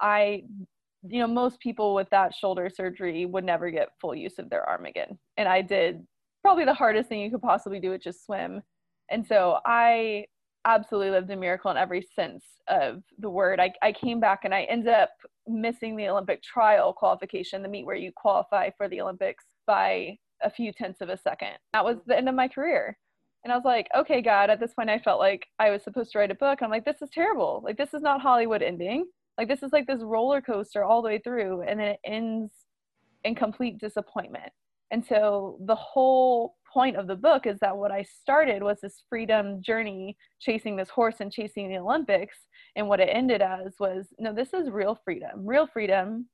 I 0.00 0.44
you 1.06 1.20
know 1.20 1.26
most 1.26 1.60
people 1.60 1.94
with 1.94 2.08
that 2.10 2.34
shoulder 2.34 2.70
surgery 2.74 3.26
would 3.26 3.44
never 3.44 3.70
get 3.70 3.88
full 4.00 4.14
use 4.14 4.38
of 4.38 4.48
their 4.48 4.66
arm 4.66 4.86
again. 4.86 5.18
And 5.36 5.48
i 5.48 5.60
did 5.60 6.06
probably 6.42 6.64
the 6.64 6.74
hardest 6.74 7.08
thing 7.08 7.20
you 7.20 7.30
could 7.30 7.42
possibly 7.42 7.78
do 7.78 7.90
which 7.90 8.06
is 8.06 8.22
swim. 8.22 8.62
And 9.10 9.26
so 9.26 9.58
i 9.66 10.24
absolutely 10.64 11.10
lived 11.10 11.30
a 11.30 11.36
miracle 11.36 11.70
in 11.70 11.76
every 11.76 12.06
sense 12.14 12.44
of 12.68 13.02
the 13.18 13.28
word 13.30 13.58
I, 13.58 13.72
I 13.82 13.92
came 13.92 14.20
back 14.20 14.40
and 14.44 14.54
i 14.54 14.62
ended 14.62 14.94
up 14.94 15.10
missing 15.46 15.96
the 15.96 16.08
Olympic 16.08 16.42
trial 16.42 16.92
qualification, 16.92 17.62
the 17.62 17.68
meet 17.68 17.86
where 17.86 17.96
you 17.96 18.12
qualify 18.14 18.70
for 18.76 18.88
the 18.88 19.00
Olympics 19.00 19.44
by 19.66 20.16
a 20.42 20.50
few 20.50 20.72
tenths 20.72 21.00
of 21.00 21.08
a 21.08 21.16
second. 21.16 21.52
That 21.72 21.84
was 21.84 21.98
the 22.06 22.16
end 22.16 22.28
of 22.28 22.34
my 22.34 22.48
career. 22.48 22.96
And 23.44 23.52
I 23.52 23.56
was 23.56 23.64
like, 23.64 23.88
okay, 23.96 24.22
God, 24.22 24.50
at 24.50 24.60
this 24.60 24.74
point, 24.74 24.88
I 24.88 24.98
felt 24.98 25.18
like 25.18 25.46
I 25.58 25.70
was 25.70 25.82
supposed 25.82 26.12
to 26.12 26.18
write 26.18 26.30
a 26.30 26.36
book. 26.36 26.60
I'm 26.62 26.70
like, 26.70 26.84
this 26.84 27.02
is 27.02 27.10
terrible. 27.12 27.60
Like, 27.64 27.76
this 27.76 27.92
is 27.92 28.02
not 28.02 28.20
Hollywood 28.20 28.62
ending. 28.62 29.06
Like, 29.36 29.48
this 29.48 29.64
is 29.64 29.72
like 29.72 29.86
this 29.86 30.02
roller 30.02 30.40
coaster 30.40 30.84
all 30.84 31.02
the 31.02 31.08
way 31.08 31.18
through. 31.18 31.62
And 31.62 31.80
then 31.80 31.88
it 31.88 32.00
ends 32.04 32.52
in 33.24 33.34
complete 33.34 33.78
disappointment. 33.78 34.52
And 34.92 35.04
so 35.04 35.58
the 35.66 35.74
whole 35.74 36.54
point 36.72 36.96
of 36.96 37.06
the 37.06 37.16
book 37.16 37.46
is 37.46 37.58
that 37.60 37.76
what 37.76 37.90
I 37.90 38.02
started 38.02 38.62
was 38.62 38.80
this 38.80 39.02
freedom 39.08 39.62
journey 39.62 40.16
chasing 40.40 40.76
this 40.76 40.88
horse 40.88 41.16
and 41.20 41.32
chasing 41.32 41.68
the 41.68 41.78
Olympics. 41.78 42.36
And 42.76 42.88
what 42.88 43.00
it 43.00 43.08
ended 43.10 43.42
as 43.42 43.74
was 43.78 44.08
no, 44.18 44.32
this 44.32 44.54
is 44.54 44.70
real 44.70 44.98
freedom. 45.04 45.46
Real 45.46 45.66
freedom 45.66 46.26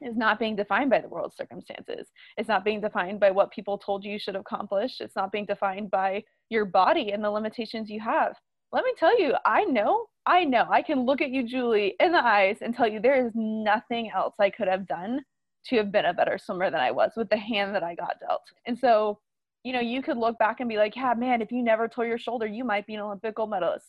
is 0.00 0.16
not 0.16 0.38
being 0.38 0.56
defined 0.56 0.90
by 0.90 1.00
the 1.00 1.08
world's 1.08 1.36
circumstances. 1.36 2.08
It's 2.36 2.48
not 2.48 2.64
being 2.64 2.80
defined 2.80 3.20
by 3.20 3.30
what 3.30 3.52
people 3.52 3.78
told 3.78 4.04
you 4.04 4.12
you 4.12 4.18
should 4.18 4.36
accomplish. 4.36 5.00
It's 5.00 5.16
not 5.16 5.32
being 5.32 5.46
defined 5.46 5.90
by 5.90 6.24
your 6.48 6.64
body 6.64 7.12
and 7.12 7.22
the 7.22 7.30
limitations 7.30 7.88
you 7.88 8.00
have. 8.00 8.34
Let 8.72 8.84
me 8.84 8.92
tell 8.98 9.18
you, 9.20 9.34
I 9.44 9.64
know, 9.64 10.06
I 10.24 10.44
know, 10.44 10.66
I 10.70 10.82
can 10.82 11.04
look 11.04 11.20
at 11.20 11.30
you, 11.30 11.46
Julie, 11.46 11.94
in 12.00 12.12
the 12.12 12.24
eyes 12.24 12.58
and 12.62 12.74
tell 12.74 12.88
you 12.88 13.00
there 13.00 13.26
is 13.26 13.32
nothing 13.34 14.10
else 14.14 14.34
I 14.38 14.50
could 14.50 14.68
have 14.68 14.88
done 14.88 15.20
to 15.66 15.76
have 15.76 15.92
been 15.92 16.06
a 16.06 16.14
better 16.14 16.38
swimmer 16.38 16.70
than 16.70 16.80
I 16.80 16.90
was 16.90 17.12
with 17.16 17.28
the 17.28 17.36
hand 17.36 17.74
that 17.74 17.82
I 17.82 17.94
got 17.94 18.18
dealt. 18.18 18.42
And 18.66 18.78
so, 18.78 19.20
you 19.64 19.72
know, 19.72 19.80
you 19.80 20.02
could 20.02 20.16
look 20.16 20.38
back 20.38 20.60
and 20.60 20.68
be 20.68 20.76
like, 20.76 20.96
yeah, 20.96 21.14
man, 21.14 21.40
if 21.40 21.52
you 21.52 21.62
never 21.62 21.86
tore 21.88 22.06
your 22.06 22.18
shoulder, 22.18 22.46
you 22.46 22.64
might 22.64 22.86
be 22.86 22.94
an 22.94 23.00
Olympic 23.00 23.36
gold 23.36 23.50
medalist. 23.50 23.86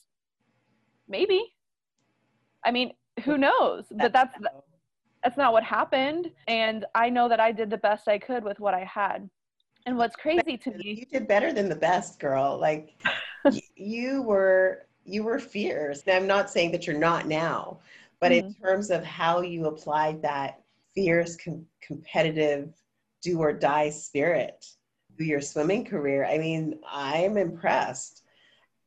Maybe. 1.08 1.54
I 2.64 2.72
mean, 2.72 2.94
who 3.24 3.38
knows? 3.38 3.86
But 3.92 4.14
that's 4.14 4.36
that's 5.24 5.38
not 5.38 5.54
what 5.54 5.64
happened. 5.64 6.32
And 6.48 6.86
I 6.96 7.10
know 7.10 7.30
that 7.30 7.40
I 7.40 7.52
did 7.52 7.70
the 7.70 7.78
best 7.78 8.08
I 8.08 8.20
could 8.20 8.44
with 8.44 8.60
what 8.60 8.74
I 8.74 8.84
had. 8.84 9.30
And 9.86 9.98
what's 9.98 10.16
crazy 10.16 10.58
to 10.58 10.72
me, 10.72 11.00
you 11.00 11.06
did 11.06 11.28
better 11.28 11.52
than 11.52 11.70
the 11.70 11.76
best, 11.76 12.20
girl. 12.20 12.58
Like 12.60 12.96
you 13.76 14.22
were 14.22 14.88
you 15.06 15.24
were 15.24 15.40
fierce. 15.40 16.06
Now, 16.06 16.16
I'm 16.16 16.28
not 16.28 16.50
saying 16.50 16.72
that 16.72 16.88
you're 16.88 16.98
not 16.98 17.28
now, 17.28 17.80
but 18.22 18.32
mm-hmm. 18.32 18.48
in 18.48 18.54
terms 18.54 18.92
of 18.92 19.04
how 19.04 19.42
you 19.42 19.66
applied 19.66 20.22
that 20.22 20.62
fierce, 20.94 21.36
com- 21.36 21.66
competitive, 21.82 22.74
do 23.22 23.40
or 23.40 23.52
die 23.52 23.90
spirit 23.90 24.66
your 25.18 25.42
swimming 25.42 25.86
career, 25.86 26.26
I 26.26 26.38
mean, 26.38 26.80
I'm 26.90 27.38
impressed. 27.38 28.24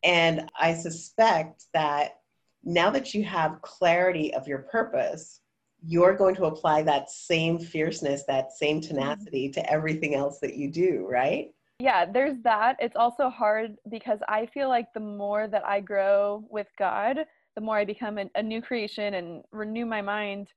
And 0.02 0.50
I 0.58 0.74
suspect 0.74 1.64
that 1.72 2.20
now 2.64 2.90
that 2.90 3.14
you 3.14 3.24
have 3.24 3.62
clarity 3.62 4.34
of 4.34 4.46
your 4.46 4.58
purpose, 4.58 5.40
you're 5.84 6.16
going 6.16 6.34
to 6.36 6.46
apply 6.46 6.82
that 6.82 7.10
same 7.10 7.58
fierceness, 7.58 8.24
that 8.24 8.52
same 8.52 8.80
mm-hmm. 8.80 8.94
tenacity 8.94 9.48
to 9.50 9.70
everything 9.70 10.14
else 10.14 10.40
that 10.40 10.54
you 10.54 10.70
do, 10.70 11.06
right? 11.08 11.52
Yeah, 11.78 12.06
there's 12.06 12.36
that. 12.42 12.76
It's 12.80 12.96
also 12.96 13.28
hard 13.28 13.76
because 13.90 14.18
I 14.28 14.46
feel 14.46 14.68
like 14.68 14.92
the 14.94 15.00
more 15.00 15.46
that 15.46 15.64
I 15.64 15.80
grow 15.80 16.44
with 16.50 16.68
God, 16.78 17.18
the 17.54 17.60
more 17.60 17.76
I 17.76 17.84
become 17.84 18.18
a, 18.18 18.26
a 18.34 18.42
new 18.42 18.62
creation 18.62 19.14
and 19.14 19.44
renew 19.52 19.86
my 19.86 20.02
mind. 20.02 20.48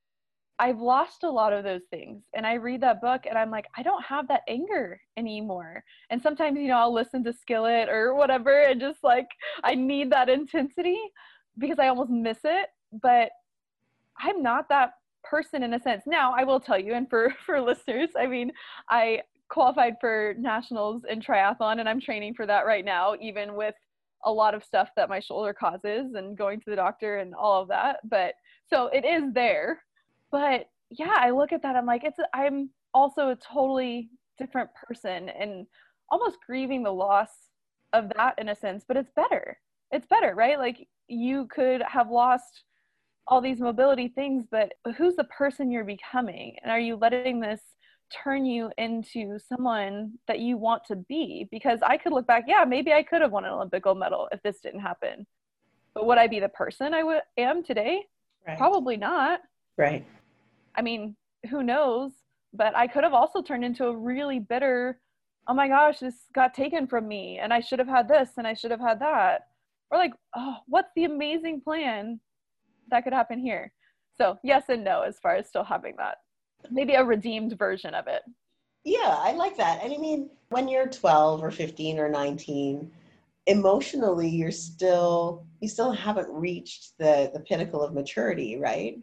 I've 0.60 0.80
lost 0.80 1.24
a 1.24 1.30
lot 1.30 1.54
of 1.54 1.64
those 1.64 1.84
things. 1.90 2.24
And 2.36 2.46
I 2.46 2.56
read 2.56 2.82
that 2.82 3.02
book 3.02 3.22
and 3.28 3.38
I'm 3.38 3.50
like, 3.50 3.68
I 3.78 3.82
don't 3.82 4.04
have 4.04 4.28
that 4.28 4.42
anger 4.50 5.00
anymore. 5.16 5.84
And 6.10 6.22
sometimes, 6.22 6.60
you 6.60 6.68
know, 6.68 6.78
I'll 6.78 6.94
listen 6.94 7.24
to 7.24 7.34
Skillet 7.34 7.88
or 7.88 8.14
whatever 8.14 8.64
and 8.64 8.80
just 8.80 9.04
like, 9.04 9.28
I 9.64 9.76
need 9.76 10.12
that 10.12 10.28
intensity 10.28 11.00
because 11.58 11.80
I 11.80 11.88
almost 11.88 12.12
miss 12.12 12.40
it. 12.44 12.68
But 13.02 13.32
I'm 14.20 14.44
not 14.44 14.68
that 14.70 14.94
person 15.24 15.64
in 15.64 15.74
a 15.74 15.80
sense. 15.80 16.04
Now, 16.06 16.34
I 16.36 16.44
will 16.44 16.60
tell 16.60 16.80
you, 16.80 16.94
and 16.94 17.10
for 17.10 17.34
for 17.46 17.62
listeners, 17.62 18.10
I 18.18 18.28
mean, 18.28 18.52
I 18.90 19.22
qualified 19.50 19.96
for 20.00 20.36
nationals 20.38 21.04
in 21.10 21.22
triathlon, 21.22 21.80
and 21.80 21.90
I'm 21.90 22.02
training 22.02 22.36
for 22.36 22.46
that 22.46 22.66
right 22.66 22.86
now, 22.86 23.16
even 23.20 23.56
with 23.56 23.76
a 24.26 24.32
lot 24.32 24.54
of 24.54 24.64
stuff 24.64 24.90
that 24.96 25.10
my 25.10 25.20
shoulder 25.20 25.54
causes 25.54 26.14
and 26.16 26.38
going 26.38 26.60
to 26.60 26.70
the 26.70 26.76
doctor 26.76 27.18
and 27.18 27.34
all 27.34 27.62
of 27.62 27.70
that. 27.70 27.98
But 28.04 28.34
so 28.70 28.88
it 28.88 29.06
is 29.06 29.34
there. 29.34 29.82
But 30.32 30.70
yeah, 30.90 31.16
I 31.18 31.32
look 31.32 31.52
at 31.52 31.62
that. 31.64 31.76
I'm 31.76 31.86
like, 31.86 32.04
it's 32.04 32.20
I'm 32.34 32.70
also 32.94 33.30
a 33.30 33.36
totally 33.36 34.10
different 34.38 34.70
person 34.74 35.30
and 35.30 35.66
almost 36.10 36.38
grieving 36.46 36.84
the 36.84 36.92
loss 36.92 37.30
of 37.94 38.12
that 38.16 38.36
in 38.38 38.50
a 38.50 38.56
sense. 38.56 38.84
But 38.88 38.98
it's 38.98 39.12
better. 39.16 39.58
It's 39.92 40.08
better, 40.08 40.34
right? 40.36 40.58
Like 40.58 40.88
you 41.08 41.48
could 41.48 41.82
have 41.82 42.10
lost 42.10 42.64
all 43.28 43.42
these 43.42 43.60
mobility 43.60 44.08
things, 44.08 44.46
but 44.50 44.72
who's 44.98 45.16
the 45.16 45.24
person 45.26 45.72
you're 45.72 45.84
becoming? 45.84 46.56
And 46.64 46.72
are 46.72 46.80
you 46.80 46.96
letting 46.96 47.40
this 47.40 47.62
turn 48.12 48.46
you 48.46 48.72
into 48.80 49.38
someone 49.38 50.14
that 50.28 50.40
you 50.40 50.58
want 50.58 50.84
to 50.86 50.96
be? 50.96 51.48
Because 51.52 51.80
I 51.84 51.98
could 51.98 52.12
look 52.12 52.26
back, 52.26 52.46
yeah, 52.48 52.66
maybe 52.68 52.92
I 52.92 53.04
could 53.04 53.22
have 53.22 53.32
won 53.32 53.46
an 53.46 53.52
Olympic 53.52 53.84
gold 53.84 54.00
medal 54.00 54.28
if 54.32 54.42
this 54.42 54.60
didn't 54.60 54.80
happen. 54.80 55.28
But 55.94 56.08
would 56.08 56.18
I 56.18 56.28
be 56.28 56.40
the 56.40 56.50
person 56.50 56.94
I 56.94 57.00
w- 57.00 57.20
am 57.38 57.64
today? 57.64 58.04
Right. 58.48 58.58
Probably 58.58 58.98
not. 58.98 59.42
Right. 59.78 60.06
I 60.76 60.82
mean, 60.82 61.16
who 61.50 61.64
knows? 61.64 62.12
But 62.54 62.76
I 62.76 62.88
could 62.88 63.04
have 63.04 63.14
also 63.14 63.42
turned 63.42 63.64
into 63.64 63.86
a 63.86 63.96
really 63.96 64.40
bitter, 64.40 65.00
oh 65.48 65.54
my 65.54 65.68
gosh, 65.68 66.00
this 66.00 66.16
got 66.34 66.54
taken 66.54 66.88
from 66.88 67.08
me 67.08 67.40
and 67.40 67.54
I 67.54 67.60
should 67.60 67.80
have 67.80 67.88
had 67.88 68.08
this 68.08 68.32
and 68.38 68.48
I 68.48 68.54
should 68.54 68.72
have 68.72 68.80
had 68.80 69.00
that. 69.00 69.48
Or 69.92 69.98
like, 69.98 70.14
oh, 70.36 70.58
what's 70.68 70.92
the 70.96 71.06
amazing 71.06 71.62
plan 71.62 72.20
that 72.90 73.04
could 73.04 73.14
happen 73.14 73.40
here. 73.40 73.72
So 74.18 74.38
yes 74.44 74.64
and 74.70 74.84
no 74.84 75.02
as 75.02 75.20
far 75.20 75.36
as 75.36 75.48
still 75.48 75.64
having 75.64 75.96
that. 75.98 76.18
Maybe 76.72 76.94
a 76.94 77.04
redeemed 77.04 77.58
version 77.58 77.94
of 77.94 78.08
it. 78.08 78.24
Yeah, 78.84 79.16
I 79.18 79.34
like 79.34 79.58
that. 79.58 79.84
And 79.84 79.94
I 79.94 79.98
mean, 79.98 80.30
when 80.50 80.68
you're 80.68 80.88
12 80.88 81.44
or 81.44 81.52
15 81.52 82.00
or 82.00 82.10
19, 82.10 82.92
emotionally 83.48 84.30
you're 84.30 84.52
still 84.52 85.46
you 85.60 85.68
still 85.68 85.92
haven't 85.92 86.30
reached 86.30 86.92
the 87.00 87.32
the 87.34 87.40
pinnacle 87.40 87.82
of 87.82 87.94
maturity, 87.94 88.58
right? 88.58 89.00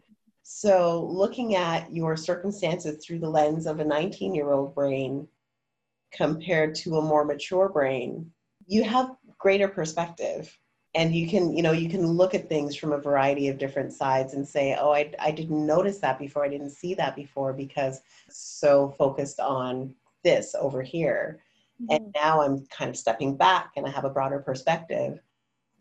So 0.48 1.04
looking 1.10 1.56
at 1.56 1.92
your 1.92 2.16
circumstances 2.16 3.04
through 3.04 3.18
the 3.18 3.28
lens 3.28 3.66
of 3.66 3.80
a 3.80 3.84
19-year-old 3.84 4.76
brain 4.76 5.26
compared 6.12 6.76
to 6.76 6.98
a 6.98 7.02
more 7.02 7.24
mature 7.24 7.68
brain, 7.68 8.30
you 8.68 8.84
have 8.84 9.16
greater 9.38 9.66
perspective 9.66 10.56
and 10.94 11.12
you 11.12 11.28
can 11.28 11.54
you 11.54 11.64
know 11.64 11.72
you 11.72 11.90
can 11.90 12.06
look 12.06 12.32
at 12.32 12.48
things 12.48 12.76
from 12.76 12.92
a 12.92 12.98
variety 12.98 13.48
of 13.48 13.58
different 13.58 13.92
sides 13.92 14.34
and 14.34 14.48
say 14.48 14.76
oh 14.80 14.92
i, 14.92 15.12
I 15.18 15.30
didn't 15.30 15.66
notice 15.66 15.98
that 15.98 16.18
before 16.18 16.44
i 16.44 16.48
didn't 16.48 16.70
see 16.70 16.94
that 16.94 17.14
before 17.14 17.52
because 17.52 18.00
so 18.30 18.94
focused 18.96 19.38
on 19.38 19.94
this 20.24 20.54
over 20.58 20.80
here 20.80 21.40
mm-hmm. 21.82 21.96
and 21.96 22.12
now 22.14 22.40
i'm 22.40 22.64
kind 22.68 22.88
of 22.88 22.96
stepping 22.96 23.36
back 23.36 23.72
and 23.76 23.84
i 23.84 23.90
have 23.90 24.06
a 24.06 24.10
broader 24.10 24.38
perspective 24.38 25.20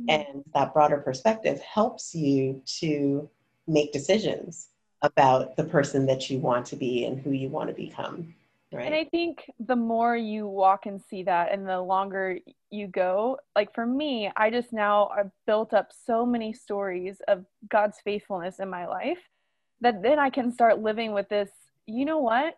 mm-hmm. 0.01 0.10
and 0.10 0.43
that 0.54 0.73
broader 0.73 0.97
perspective 0.97 1.62
helps 1.62 2.13
you 2.13 2.62
to 2.65 3.30
make 3.67 3.91
decisions 3.91 4.69
about 5.01 5.56
the 5.56 5.63
person 5.63 6.06
that 6.06 6.30
you 6.30 6.39
want 6.39 6.65
to 6.65 6.75
be 6.75 7.06
and 7.06 7.19
who 7.19 7.32
you 7.32 7.49
want 7.49 7.69
to 7.69 7.75
become 7.75 8.34
Right. 8.75 8.88
And 8.88 8.95
I 8.95 9.06
think 9.06 9.49
the 9.60 9.75
more 9.75 10.17
you 10.17 10.47
walk 10.47 10.86
and 10.86 11.01
see 11.01 11.23
that 11.23 11.54
and 11.54 11.67
the 11.67 11.80
longer 11.80 12.39
you 12.71 12.88
go, 12.88 13.38
like 13.56 13.73
for 13.73 13.86
me, 13.86 14.30
I 14.36 14.49
just 14.49 14.73
now 14.73 15.12
have 15.15 15.32
built 15.47 15.73
up 15.73 15.91
so 16.06 16.25
many 16.25 16.51
stories 16.51 17.21
of 17.30 17.45
God's 17.69 17.99
faithfulness 18.04 18.60
in 18.60 18.69
my 18.69 18.86
life 18.86 19.19
that 19.80 20.01
then 20.01 20.19
I 20.19 20.30
can 20.30 20.51
start 20.51 20.82
living 20.82 21.13
with 21.13 21.30
this, 21.30 21.49
you 21.86 22.04
know 22.04 22.17
what? 22.17 22.58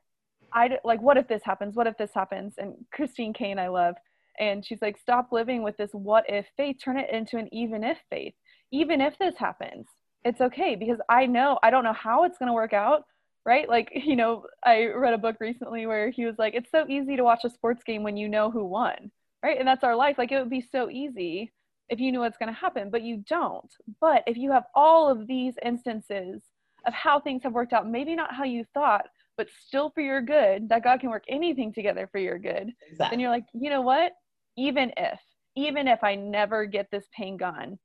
I 0.53 0.79
like 0.83 1.01
what 1.01 1.17
if 1.17 1.27
this 1.27 1.43
happens? 1.43 1.75
What 1.75 1.87
if 1.87 1.97
this 1.97 2.13
happens? 2.15 2.55
And 2.57 2.73
Christine 2.91 3.33
Caine, 3.33 3.59
I 3.59 3.67
love 3.67 3.95
and 4.39 4.65
she's 4.65 4.81
like 4.81 4.97
stop 4.97 5.31
living 5.31 5.61
with 5.61 5.77
this 5.77 5.91
what 5.91 6.25
if 6.29 6.47
faith, 6.55 6.77
turn 6.83 6.97
it 6.97 7.11
into 7.11 7.37
an 7.37 7.47
even 7.53 7.83
if 7.83 7.97
faith. 8.09 8.33
Even 8.71 9.01
if 9.01 9.17
this 9.19 9.35
happens, 9.37 9.85
it's 10.27 10.41
okay 10.41 10.75
because 10.75 10.99
I 11.09 11.25
know 11.25 11.57
I 11.63 11.69
don't 11.69 11.85
know 11.85 11.93
how 11.93 12.25
it's 12.25 12.37
going 12.37 12.47
to 12.47 12.53
work 12.53 12.73
out, 12.73 13.03
right? 13.45 13.67
Like, 13.67 13.91
you 14.05 14.15
know, 14.15 14.43
I 14.63 14.85
read 14.85 15.13
a 15.13 15.17
book 15.17 15.37
recently 15.39 15.85
where 15.85 16.09
he 16.09 16.25
was 16.25 16.35
like, 16.37 16.53
it's 16.53 16.71
so 16.71 16.85
easy 16.87 17.15
to 17.15 17.23
watch 17.23 17.45
a 17.45 17.49
sports 17.49 17.83
game 17.83 18.03
when 18.03 18.17
you 18.17 18.27
know 18.27 18.51
who 18.51 18.65
won, 18.65 19.11
right? 19.41 19.57
And 19.57 19.67
that's 19.67 19.83
our 19.83 19.95
life. 19.95 20.17
Like, 20.17 20.31
it 20.31 20.39
would 20.39 20.49
be 20.49 20.65
so 20.71 20.89
easy 20.89 21.53
if 21.89 21.99
you 21.99 22.11
knew 22.11 22.19
what's 22.19 22.37
going 22.37 22.53
to 22.53 22.59
happen, 22.59 22.89
but 22.89 23.01
you 23.01 23.23
don't. 23.29 23.71
But 24.01 24.23
if 24.27 24.35
you 24.35 24.51
have 24.51 24.65
all 24.75 25.09
of 25.09 25.25
these 25.25 25.53
instances 25.63 26.41
of 26.85 26.93
how 26.93 27.19
things 27.19 27.43
have 27.43 27.53
worked 27.53 27.71
out, 27.71 27.89
maybe 27.89 28.13
not 28.13 28.35
how 28.35 28.43
you 28.43 28.65
thought, 28.73 29.05
but 29.37 29.47
still 29.65 29.91
for 29.91 30.01
your 30.01 30.21
good, 30.21 30.67
that 30.67 30.83
God 30.83 30.99
can 30.99 31.09
work 31.09 31.23
anything 31.29 31.71
together 31.71 32.09
for 32.11 32.17
your 32.17 32.37
good, 32.37 32.73
exactly. 32.89 33.07
then 33.09 33.19
you're 33.21 33.29
like, 33.29 33.45
you 33.53 33.69
know 33.69 33.81
what? 33.81 34.11
Even 34.57 34.91
if, 34.97 35.19
even 35.55 35.87
if 35.87 36.03
I 36.03 36.15
never 36.15 36.65
get 36.65 36.87
this 36.91 37.05
pain 37.15 37.37
gone, 37.37 37.79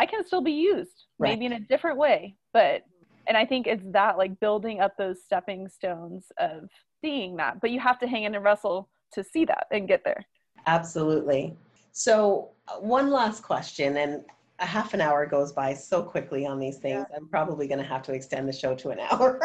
I 0.00 0.06
can 0.06 0.24
still 0.24 0.40
be 0.40 0.52
used, 0.52 1.04
right. 1.18 1.30
maybe 1.30 1.46
in 1.46 1.52
a 1.52 1.60
different 1.60 1.98
way, 1.98 2.36
but 2.52 2.82
and 3.26 3.36
i 3.36 3.44
think 3.44 3.66
it's 3.66 3.84
that 3.86 4.18
like 4.18 4.38
building 4.40 4.80
up 4.80 4.96
those 4.96 5.22
stepping 5.22 5.68
stones 5.68 6.32
of 6.38 6.68
seeing 7.00 7.36
that 7.36 7.60
but 7.60 7.70
you 7.70 7.80
have 7.80 7.98
to 7.98 8.06
hang 8.06 8.24
in 8.24 8.34
and 8.34 8.44
wrestle 8.44 8.88
to 9.12 9.22
see 9.24 9.44
that 9.44 9.66
and 9.70 9.88
get 9.88 10.02
there 10.04 10.24
absolutely 10.66 11.56
so 11.92 12.50
uh, 12.68 12.74
one 12.80 13.10
last 13.10 13.42
question 13.42 13.96
and 13.96 14.24
a 14.58 14.66
half 14.66 14.92
an 14.94 15.00
hour 15.00 15.24
goes 15.24 15.52
by 15.52 15.72
so 15.72 16.02
quickly 16.02 16.44
on 16.44 16.58
these 16.58 16.76
things. 16.76 17.06
Yeah. 17.08 17.16
I'm 17.16 17.26
probably 17.28 17.66
going 17.66 17.78
to 17.78 17.84
have 17.84 18.02
to 18.02 18.12
extend 18.12 18.46
the 18.46 18.52
show 18.52 18.74
to 18.74 18.90
an 18.90 19.00
hour. 19.10 19.40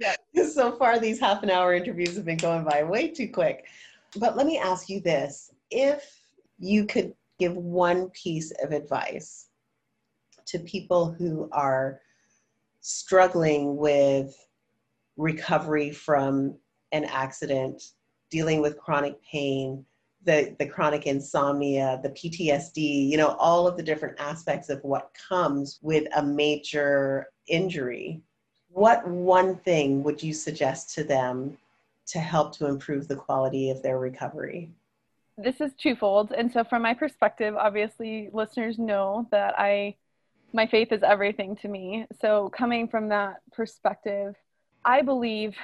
yeah. 0.00 0.16
so 0.52 0.72
far, 0.72 0.98
these 0.98 1.20
half 1.20 1.44
an 1.44 1.50
hour 1.50 1.72
interviews 1.72 2.16
have 2.16 2.24
been 2.24 2.36
going 2.36 2.64
by 2.64 2.82
way 2.82 3.06
too 3.06 3.28
quick. 3.28 3.66
But 4.16 4.36
let 4.36 4.46
me 4.46 4.58
ask 4.58 4.88
you 4.88 5.00
this 5.00 5.52
if 5.70 6.20
you 6.58 6.84
could 6.84 7.14
give 7.38 7.54
one 7.56 8.10
piece 8.10 8.50
of 8.60 8.72
advice 8.72 9.49
to 10.46 10.58
people 10.58 11.12
who 11.12 11.48
are 11.52 12.00
struggling 12.80 13.76
with 13.76 14.34
recovery 15.16 15.90
from 15.90 16.54
an 16.92 17.04
accident, 17.04 17.82
dealing 18.30 18.60
with 18.60 18.78
chronic 18.78 19.22
pain, 19.22 19.84
the, 20.24 20.54
the 20.58 20.66
chronic 20.66 21.06
insomnia, 21.06 22.00
the 22.02 22.10
PTSD, 22.10 23.08
you 23.08 23.16
know, 23.16 23.36
all 23.38 23.66
of 23.66 23.76
the 23.76 23.82
different 23.82 24.20
aspects 24.20 24.68
of 24.68 24.82
what 24.82 25.10
comes 25.28 25.78
with 25.82 26.06
a 26.16 26.22
major 26.22 27.28
injury. 27.48 28.20
What 28.68 29.06
one 29.08 29.56
thing 29.56 30.02
would 30.02 30.22
you 30.22 30.32
suggest 30.32 30.94
to 30.94 31.04
them 31.04 31.56
to 32.08 32.18
help 32.18 32.56
to 32.56 32.66
improve 32.66 33.08
the 33.08 33.16
quality 33.16 33.70
of 33.70 33.82
their 33.82 33.98
recovery? 33.98 34.70
This 35.38 35.60
is 35.60 35.72
twofold. 35.74 36.32
And 36.32 36.52
so, 36.52 36.64
from 36.64 36.82
my 36.82 36.92
perspective, 36.92 37.56
obviously, 37.56 38.28
listeners 38.32 38.78
know 38.78 39.26
that 39.30 39.58
I, 39.58 39.96
my 40.52 40.66
faith 40.66 40.92
is 40.92 41.02
everything 41.02 41.56
to 41.56 41.68
me. 41.68 42.06
So, 42.20 42.50
coming 42.50 42.88
from 42.88 43.08
that 43.08 43.36
perspective, 43.52 44.34
I 44.84 45.02
believe 45.02 45.54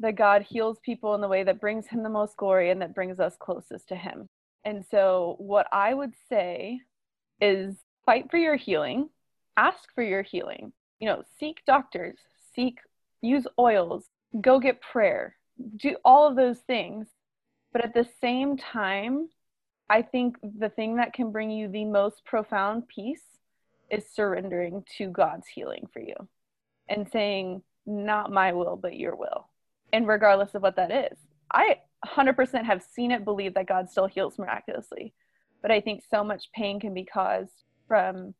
that 0.00 0.16
God 0.16 0.42
heals 0.42 0.78
people 0.84 1.14
in 1.14 1.20
the 1.20 1.28
way 1.28 1.44
that 1.44 1.60
brings 1.60 1.86
him 1.86 2.02
the 2.02 2.08
most 2.08 2.36
glory 2.36 2.70
and 2.70 2.82
that 2.82 2.94
brings 2.94 3.20
us 3.20 3.36
closest 3.38 3.88
to 3.88 3.96
him. 3.96 4.28
And 4.64 4.84
so, 4.90 5.36
what 5.38 5.66
I 5.72 5.94
would 5.94 6.14
say 6.28 6.80
is 7.40 7.76
fight 8.04 8.30
for 8.30 8.38
your 8.38 8.56
healing, 8.56 9.08
ask 9.56 9.80
for 9.94 10.02
your 10.02 10.22
healing. 10.22 10.72
You 10.98 11.08
know, 11.08 11.22
seek 11.38 11.62
doctors, 11.66 12.18
seek, 12.54 12.78
use 13.20 13.46
oils, 13.58 14.04
go 14.40 14.60
get 14.60 14.80
prayer, 14.80 15.36
do 15.76 15.96
all 16.04 16.28
of 16.28 16.36
those 16.36 16.58
things. 16.60 17.08
But 17.72 17.84
at 17.84 17.94
the 17.94 18.06
same 18.20 18.56
time, 18.56 19.28
I 19.88 20.02
think 20.02 20.36
the 20.58 20.68
thing 20.68 20.96
that 20.96 21.12
can 21.12 21.32
bring 21.32 21.50
you 21.50 21.68
the 21.68 21.84
most 21.84 22.24
profound 22.24 22.88
peace 22.88 23.31
is 23.92 24.04
surrendering 24.12 24.84
to 24.98 25.06
God's 25.08 25.46
healing 25.46 25.86
for 25.92 26.00
you 26.00 26.14
and 26.88 27.08
saying, 27.08 27.62
Not 27.86 28.32
my 28.32 28.52
will, 28.52 28.76
but 28.76 28.96
your 28.96 29.14
will 29.14 29.48
and 29.92 30.08
regardless 30.08 30.54
of 30.54 30.62
what 30.62 30.76
that 30.76 30.90
is. 30.90 31.18
I 31.52 31.80
100% 32.06 32.64
have 32.64 32.82
seen 32.82 33.10
it, 33.10 33.24
believe 33.24 33.54
that 33.54 33.68
God 33.68 33.90
still 33.90 34.06
heals 34.06 34.38
miraculously. 34.38 35.12
But 35.60 35.70
I 35.70 35.80
think 35.80 36.02
so 36.08 36.24
much 36.24 36.50
pain 36.54 36.80
can 36.80 36.94
be 36.94 37.04
caused 37.04 37.64
from 37.86 38.34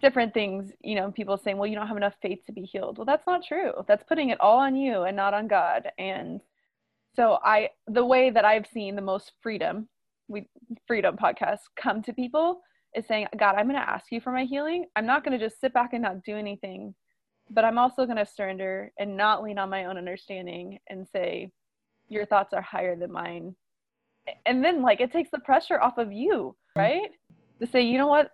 different 0.00 0.32
things, 0.32 0.70
you 0.80 0.94
know, 0.94 1.10
people 1.10 1.36
saying, 1.36 1.56
well, 1.56 1.66
you 1.66 1.74
don't 1.74 1.88
have 1.88 1.96
enough 1.96 2.14
faith 2.22 2.40
to 2.46 2.52
be 2.52 2.62
healed. 2.62 2.98
Well, 2.98 3.04
that's 3.04 3.26
not 3.26 3.44
true. 3.44 3.72
That's 3.88 4.04
putting 4.04 4.30
it 4.30 4.40
all 4.40 4.58
on 4.58 4.76
you 4.76 5.02
and 5.02 5.16
not 5.16 5.34
on 5.34 5.48
God. 5.48 5.90
And 5.98 6.40
so 7.14 7.38
I 7.42 7.70
the 7.86 8.04
way 8.04 8.30
that 8.30 8.44
I've 8.44 8.66
seen 8.66 8.94
the 8.94 9.02
most 9.02 9.32
freedom, 9.42 9.88
we 10.28 10.48
freedom 10.86 11.16
podcast 11.16 11.60
come 11.80 12.02
to 12.02 12.12
people 12.12 12.60
is 12.96 13.06
saying, 13.06 13.28
God, 13.36 13.54
I'm 13.56 13.68
going 13.68 13.80
to 13.80 13.88
ask 13.88 14.06
you 14.10 14.20
for 14.20 14.32
my 14.32 14.44
healing. 14.44 14.86
I'm 14.96 15.06
not 15.06 15.24
going 15.24 15.38
to 15.38 15.44
just 15.44 15.60
sit 15.60 15.72
back 15.72 15.92
and 15.92 16.02
not 16.02 16.22
do 16.24 16.36
anything 16.36 16.94
but 17.50 17.64
I'm 17.64 17.78
also 17.78 18.04
going 18.04 18.16
to 18.16 18.26
surrender 18.26 18.92
and 18.98 19.16
not 19.16 19.42
lean 19.42 19.58
on 19.58 19.70
my 19.70 19.84
own 19.84 19.96
understanding 19.96 20.78
and 20.88 21.06
say, 21.08 21.50
your 22.08 22.26
thoughts 22.26 22.52
are 22.52 22.62
higher 22.62 22.96
than 22.96 23.12
mine. 23.12 23.54
And 24.44 24.64
then, 24.64 24.82
like, 24.82 25.00
it 25.00 25.12
takes 25.12 25.30
the 25.30 25.38
pressure 25.38 25.80
off 25.80 25.98
of 25.98 26.12
you, 26.12 26.56
right? 26.74 27.10
To 27.60 27.66
say, 27.66 27.82
you 27.82 27.98
know 27.98 28.08
what? 28.08 28.30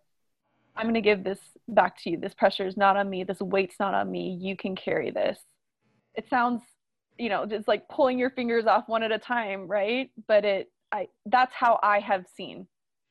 I'm 0.74 0.84
going 0.84 0.94
to 0.94 1.02
give 1.02 1.22
this 1.22 1.38
back 1.68 2.00
to 2.02 2.10
you. 2.10 2.16
This 2.16 2.34
pressure 2.34 2.66
is 2.66 2.78
not 2.78 2.96
on 2.96 3.10
me. 3.10 3.24
This 3.24 3.40
weight's 3.40 3.76
not 3.78 3.92
on 3.92 4.10
me. 4.10 4.38
You 4.40 4.56
can 4.56 4.74
carry 4.74 5.10
this. 5.10 5.38
It 6.14 6.28
sounds, 6.30 6.62
you 7.18 7.28
know, 7.28 7.44
just 7.44 7.68
like 7.68 7.88
pulling 7.88 8.18
your 8.18 8.30
fingers 8.30 8.66
off 8.66 8.84
one 8.86 9.02
at 9.02 9.12
a 9.12 9.18
time, 9.18 9.66
right? 9.66 10.10
But 10.26 10.46
it, 10.46 10.72
I, 10.90 11.08
that's 11.26 11.52
how 11.54 11.78
I 11.82 12.00
have 12.00 12.24
seen 12.34 12.66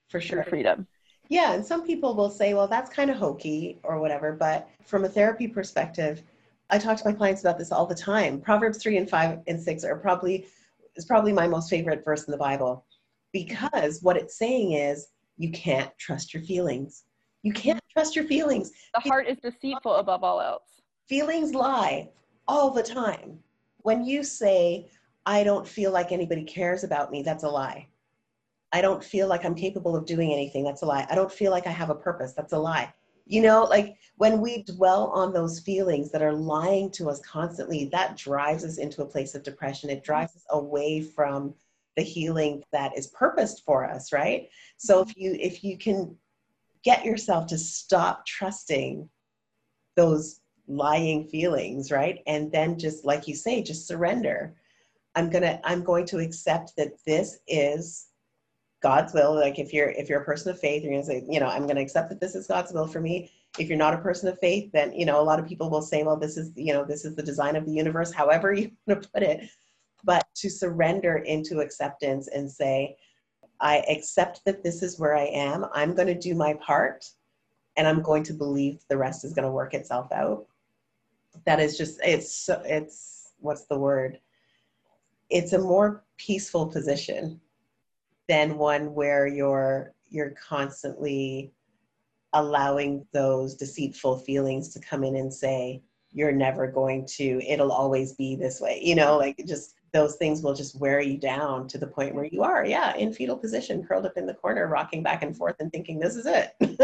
for 0.09 0.19
sure 0.19 0.43
freedom. 0.43 0.87
Yeah, 1.31 1.53
and 1.53 1.65
some 1.65 1.87
people 1.87 2.13
will 2.13 2.29
say, 2.29 2.53
well, 2.53 2.67
that's 2.67 2.93
kind 2.93 3.09
of 3.09 3.15
hokey 3.15 3.79
or 3.83 4.01
whatever. 4.01 4.33
But 4.33 4.67
from 4.83 5.05
a 5.05 5.09
therapy 5.09 5.47
perspective, 5.47 6.23
I 6.69 6.77
talk 6.77 6.97
to 6.97 7.05
my 7.05 7.13
clients 7.13 7.39
about 7.39 7.57
this 7.57 7.71
all 7.71 7.85
the 7.85 7.95
time. 7.95 8.41
Proverbs 8.41 8.79
3 8.79 8.97
and 8.97 9.09
5 9.09 9.39
and 9.47 9.57
6 9.57 9.85
are 9.85 9.95
probably 9.95 10.45
is 10.97 11.05
probably 11.05 11.31
my 11.31 11.47
most 11.47 11.69
favorite 11.69 12.03
verse 12.03 12.25
in 12.25 12.33
the 12.33 12.37
Bible 12.37 12.85
because 13.31 13.99
what 14.01 14.17
it's 14.17 14.37
saying 14.37 14.73
is 14.73 15.07
you 15.37 15.49
can't 15.51 15.89
trust 15.97 16.33
your 16.33 16.43
feelings. 16.43 17.05
You 17.43 17.53
can't 17.53 17.77
mm-hmm. 17.77 17.99
trust 17.99 18.13
your 18.13 18.25
feelings. 18.25 18.73
The 18.93 18.99
heart 18.99 19.25
is 19.25 19.37
deceitful 19.41 19.95
above 19.95 20.25
all 20.25 20.41
else. 20.41 20.81
Feelings 21.07 21.53
lie 21.53 22.09
all 22.49 22.71
the 22.71 22.83
time. 22.83 23.39
When 23.83 24.03
you 24.03 24.25
say, 24.25 24.89
I 25.25 25.45
don't 25.45 25.65
feel 25.65 25.93
like 25.93 26.11
anybody 26.11 26.43
cares 26.43 26.83
about 26.83 27.09
me, 27.09 27.23
that's 27.23 27.45
a 27.45 27.49
lie. 27.49 27.87
I 28.73 28.81
don't 28.81 29.03
feel 29.03 29.27
like 29.27 29.45
I'm 29.45 29.55
capable 29.55 29.95
of 29.95 30.05
doing 30.05 30.31
anything. 30.31 30.63
That's 30.63 30.81
a 30.81 30.85
lie. 30.85 31.05
I 31.09 31.15
don't 31.15 31.31
feel 31.31 31.51
like 31.51 31.67
I 31.67 31.71
have 31.71 31.89
a 31.89 31.95
purpose. 31.95 32.33
That's 32.33 32.53
a 32.53 32.59
lie. 32.59 32.93
You 33.25 33.41
know, 33.41 33.63
like 33.63 33.97
when 34.17 34.41
we 34.41 34.63
dwell 34.63 35.07
on 35.07 35.33
those 35.33 35.59
feelings 35.59 36.11
that 36.11 36.21
are 36.21 36.33
lying 36.33 36.91
to 36.91 37.09
us 37.09 37.19
constantly, 37.21 37.85
that 37.85 38.17
drives 38.17 38.63
us 38.65 38.77
into 38.77 39.01
a 39.01 39.05
place 39.05 39.35
of 39.35 39.43
depression. 39.43 39.89
It 39.89 40.03
drives 40.03 40.35
us 40.35 40.45
away 40.49 41.01
from 41.01 41.53
the 41.97 42.03
healing 42.03 42.63
that 42.71 42.97
is 42.97 43.07
purposed 43.07 43.63
for 43.65 43.85
us, 43.85 44.11
right? 44.11 44.49
So 44.77 45.01
if 45.01 45.15
you 45.17 45.37
if 45.39 45.63
you 45.63 45.77
can 45.77 46.15
get 46.83 47.05
yourself 47.05 47.47
to 47.47 47.57
stop 47.57 48.25
trusting 48.25 49.07
those 49.95 50.41
lying 50.67 51.27
feelings, 51.27 51.91
right? 51.91 52.19
And 52.27 52.51
then 52.51 52.79
just 52.79 53.05
like 53.05 53.27
you 53.27 53.35
say, 53.35 53.61
just 53.61 53.87
surrender. 53.87 54.55
I'm 55.15 55.29
going 55.29 55.43
to 55.43 55.59
I'm 55.67 55.83
going 55.83 56.05
to 56.07 56.19
accept 56.19 56.73
that 56.77 56.93
this 57.05 57.39
is 57.47 58.07
God's 58.81 59.13
will. 59.13 59.33
Like 59.35 59.59
if 59.59 59.73
you're 59.73 59.89
if 59.89 60.09
you're 60.09 60.21
a 60.21 60.25
person 60.25 60.51
of 60.51 60.59
faith, 60.59 60.83
you're 60.83 60.91
gonna 60.91 61.05
say, 61.05 61.23
you 61.29 61.39
know, 61.39 61.47
I'm 61.47 61.67
gonna 61.67 61.81
accept 61.81 62.09
that 62.09 62.19
this 62.19 62.35
is 62.35 62.47
God's 62.47 62.73
will 62.73 62.87
for 62.87 62.99
me. 62.99 63.31
If 63.59 63.69
you're 63.69 63.77
not 63.77 63.93
a 63.93 63.99
person 63.99 64.27
of 64.27 64.39
faith, 64.39 64.71
then 64.73 64.91
you 64.93 65.05
know 65.05 65.21
a 65.21 65.23
lot 65.23 65.39
of 65.39 65.47
people 65.47 65.69
will 65.69 65.81
say, 65.81 66.03
well, 66.03 66.17
this 66.17 66.35
is 66.35 66.51
you 66.55 66.73
know 66.73 66.83
this 66.83 67.05
is 67.05 67.15
the 67.15 67.23
design 67.23 67.55
of 67.55 67.65
the 67.65 67.71
universe. 67.71 68.11
However 68.11 68.53
you 68.53 68.71
want 68.87 69.03
to 69.03 69.09
put 69.09 69.23
it, 69.23 69.49
but 70.03 70.25
to 70.35 70.49
surrender 70.49 71.17
into 71.17 71.59
acceptance 71.59 72.27
and 72.27 72.51
say, 72.51 72.97
I 73.59 73.83
accept 73.87 74.43
that 74.45 74.63
this 74.63 74.81
is 74.81 74.99
where 74.99 75.15
I 75.15 75.25
am. 75.25 75.67
I'm 75.73 75.93
going 75.93 76.07
to 76.07 76.17
do 76.17 76.33
my 76.33 76.55
part, 76.55 77.05
and 77.77 77.87
I'm 77.87 78.01
going 78.01 78.23
to 78.23 78.33
believe 78.33 78.79
the 78.89 78.97
rest 78.97 79.23
is 79.23 79.33
going 79.33 79.45
to 79.45 79.51
work 79.51 79.75
itself 79.75 80.11
out. 80.11 80.47
That 81.45 81.59
is 81.59 81.77
just 81.77 81.99
it's 82.03 82.49
it's 82.65 83.33
what's 83.37 83.65
the 83.65 83.77
word? 83.77 84.19
It's 85.29 85.53
a 85.53 85.59
more 85.59 86.03
peaceful 86.17 86.65
position 86.65 87.39
than 88.31 88.57
one 88.57 88.93
where 88.93 89.27
you're 89.27 89.93
you're 90.09 90.33
constantly 90.49 91.51
allowing 92.31 93.05
those 93.11 93.55
deceitful 93.55 94.19
feelings 94.19 94.69
to 94.69 94.79
come 94.79 95.03
in 95.03 95.17
and 95.17 95.33
say 95.33 95.83
you're 96.11 96.31
never 96.31 96.65
going 96.65 97.05
to 97.05 97.41
it'll 97.45 97.73
always 97.73 98.13
be 98.13 98.37
this 98.37 98.61
way 98.61 98.79
you 98.81 98.95
know 98.95 99.17
like 99.17 99.35
just 99.45 99.75
those 99.91 100.15
things 100.15 100.41
will 100.41 100.53
just 100.53 100.79
wear 100.79 101.01
you 101.01 101.17
down 101.17 101.67
to 101.67 101.77
the 101.77 101.85
point 101.85 102.15
where 102.15 102.23
you 102.23 102.41
are 102.41 102.65
yeah 102.65 102.95
in 102.95 103.11
fetal 103.11 103.37
position 103.37 103.83
curled 103.83 104.05
up 104.05 104.15
in 104.15 104.25
the 104.25 104.33
corner 104.33 104.65
rocking 104.67 105.03
back 105.03 105.23
and 105.23 105.35
forth 105.35 105.57
and 105.59 105.69
thinking 105.73 105.99
this 105.99 106.15
is 106.15 106.25
it. 106.25 106.53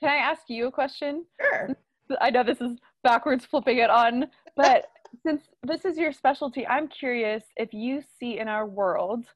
Can 0.00 0.08
i 0.08 0.16
ask 0.16 0.44
you 0.48 0.68
a 0.68 0.72
question? 0.72 1.26
Sure. 1.38 1.76
I 2.18 2.30
know 2.30 2.42
this 2.42 2.62
is 2.62 2.78
backwards 3.02 3.44
flipping 3.44 3.76
it 3.76 3.90
on 3.90 4.24
but 4.56 4.86
since 5.26 5.42
this 5.62 5.84
is 5.84 5.98
your 5.98 6.12
specialty 6.12 6.66
i'm 6.66 6.88
curious 6.88 7.44
if 7.58 7.74
you 7.74 8.02
see 8.18 8.38
in 8.38 8.48
our 8.48 8.66
world 8.66 9.26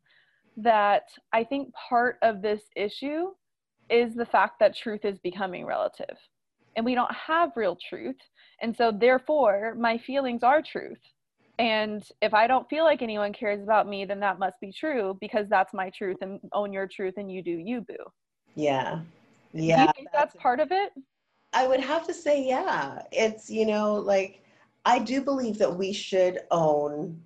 that 0.59 1.05
I 1.33 1.45
think 1.45 1.73
part 1.73 2.19
of 2.23 2.43
this 2.43 2.63
issue 2.77 3.29
is 3.91 4.15
the 4.15 4.27
fact 4.27 4.59
that 4.61 4.77
truth 4.77 5.05
is 5.05 5.19
becoming 5.21 5.65
relative 5.65 6.17
and 6.79 6.85
we 6.85 6.95
don't 6.95 7.13
have 7.13 7.51
real 7.57 7.77
truth. 7.89 8.17
And 8.63 8.75
so, 8.75 8.93
therefore, 8.93 9.75
my 9.77 9.99
feelings 9.99 10.45
are 10.45 10.63
truth. 10.63 11.01
And 11.59 12.05
if 12.23 12.33
I 12.33 12.47
don't 12.47 12.71
feel 12.71 12.85
like 12.85 13.03
anyone 13.03 13.33
cares 13.33 13.61
about 13.63 13.89
me, 13.89 14.05
then 14.05 14.21
that 14.21 14.39
must 14.39 14.61
be 14.61 14.73
true 14.73 15.19
because 15.21 15.49
that's 15.49 15.75
my 15.75 15.91
truth 15.91 16.19
and 16.21 16.39
own 16.53 16.73
your 16.73 16.87
truth 16.87 17.15
and 17.17 17.31
you 17.31 17.43
do 17.43 17.51
you, 17.51 17.81
boo. 17.81 17.97
Yeah. 18.55 19.01
Yeah. 19.53 19.77
Do 19.77 19.83
you 19.83 19.93
think 19.97 20.09
that's, 20.13 20.35
that's 20.35 20.43
part 20.43 20.61
of 20.61 20.69
it? 20.71 20.93
I 21.53 21.67
would 21.67 21.81
have 21.81 22.07
to 22.07 22.15
say, 22.15 22.47
yeah. 22.47 23.03
It's, 23.11 23.51
you 23.51 23.67
know, 23.67 23.95
like, 23.95 24.45
I 24.85 25.01
do 25.01 25.21
believe 25.21 25.59
that 25.59 25.75
we 25.75 25.93
should 25.93 26.41
own 26.53 27.21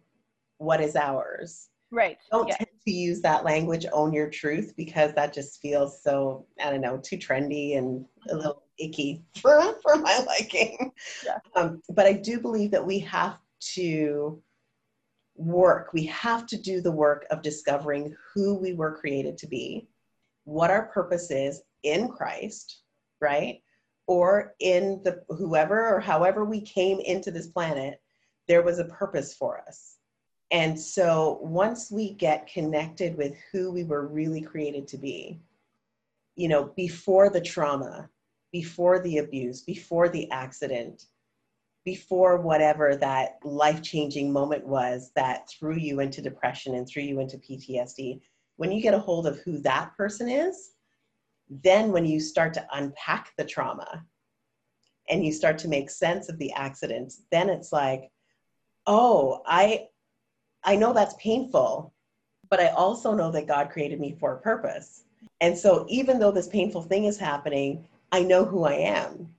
what 0.57 0.81
is 0.81 0.97
ours. 0.97 1.69
Right. 1.91 2.17
Don't 2.31 2.49
yeah. 2.49 2.57
To 2.85 2.91
use 2.91 3.21
that 3.21 3.45
language, 3.45 3.87
own 3.93 4.13
your 4.13 4.29
truth, 4.29 4.75
because 4.77 5.15
that 5.15 5.33
just 5.33 5.61
feels 5.61 6.03
so, 6.03 6.47
I 6.63 6.71
don't 6.71 6.81
know, 6.81 6.99
too 6.99 7.17
trendy 7.17 7.79
and 7.79 8.05
a 8.31 8.35
little 8.35 8.63
icky 8.79 9.23
for, 9.41 9.75
for 9.83 9.97
my 9.97 10.25
liking. 10.27 10.93
Yeah. 11.25 11.39
Um, 11.55 11.83
but 11.91 12.07
I 12.07 12.13
do 12.13 12.41
believe 12.41 12.71
that 12.73 12.87
we 12.87 12.99
have 13.01 13.39
to 13.75 14.43
work, 15.35 15.93
we 15.93 16.05
have 16.05 16.47
to 16.47 16.57
do 16.57 16.81
the 16.81 16.91
work 16.91 17.27
of 17.31 17.43
discovering 17.43 18.15
who 18.35 18.55
we 18.55 18.75
were 18.75 18.97
created 18.97 19.39
to 19.39 19.47
be, 19.47 19.89
what 20.45 20.71
our 20.71 20.87
purpose 20.87 21.31
is 21.31 21.63
in 21.85 22.09
Christ, 22.09 22.81
right? 23.21 23.63
Or 24.07 24.55
in 24.61 25.01
the 25.05 25.23
whoever 25.29 25.95
or 25.95 26.01
however 26.01 26.45
we 26.45 26.61
came 26.61 27.01
into 27.01 27.31
this 27.31 27.47
planet, 27.47 28.01
there 28.49 28.63
was 28.63 28.79
a 28.79 28.87
purpose 28.87 29.35
for 29.35 29.63
us. 29.67 29.97
And 30.53 30.79
so 30.79 31.39
once 31.41 31.91
we 31.91 32.13
get 32.13 32.47
connected 32.47 33.17
with 33.17 33.35
who 33.51 33.73
we 33.73 33.85
were 33.85 34.07
really 34.07 34.43
created 34.43 34.87
to 34.89 34.99
be, 34.99 35.41
you 36.37 36.47
know, 36.47 36.73
before 36.77 37.31
the 37.31 37.41
trauma, 37.41 38.11
before 38.53 39.01
the 39.01 39.19
abuse, 39.19 39.63
before 39.63 40.11
the 40.11 40.31
accident, 40.31 41.07
before 41.87 42.37
whatever 42.37 42.95
that 42.97 43.39
life 43.43 43.83
changing 43.83 44.31
moment 44.31 44.67
was 44.67 45.11
that 45.17 45.49
threw 45.49 45.75
you 45.75 46.01
into 46.01 46.21
depression 46.21 46.75
and 46.75 46.87
threw 46.87 47.03
you 47.03 47.19
into 47.19 47.39
PTSD, 47.39 48.21
when 48.57 48.71
you 48.71 48.83
get 48.83 48.95
a 48.95 48.99
hold 48.99 49.27
of 49.27 49.39
who 49.41 49.59
that 49.59 49.97
person 49.97 50.29
is, 50.29 50.73
then 51.49 51.93
when 51.93 52.05
you 52.05 52.21
start 52.21 52.53
to 52.55 52.67
unpack 52.73 53.33
the 53.39 53.45
trauma 53.45 54.05
and 55.09 55.25
you 55.25 55.33
start 55.33 55.57
to 55.59 55.69
make 55.69 55.91
sense 55.91 56.29
of 56.29 56.39
the 56.39 56.53
accident, 56.53 57.15
then 57.31 57.49
it's 57.49 57.73
like, 57.73 58.11
oh, 58.87 59.43
I 59.47 59.89
I 60.65 60.77
know 60.77 60.93
that's 60.93 61.15
painful, 61.15 61.93
but 62.49 62.61
I 62.61 62.69
also 62.69 63.15
know 63.15 63.31
that 63.33 63.47
God 63.47 63.71
created 63.71 64.01
me 64.01 64.17
for 64.19 64.35
a 64.35 64.41
purpose. 64.41 65.05
And 65.41 65.57
so 65.57 65.87
even 65.89 66.19
though 66.19 66.31
this 66.31 66.49
painful 66.49 66.83
thing 66.83 67.05
is 67.05 67.19
happening, 67.19 67.87
I 68.11 68.23
know 68.23 68.45
who 68.45 68.65
I 68.65 68.75
am 68.75 69.35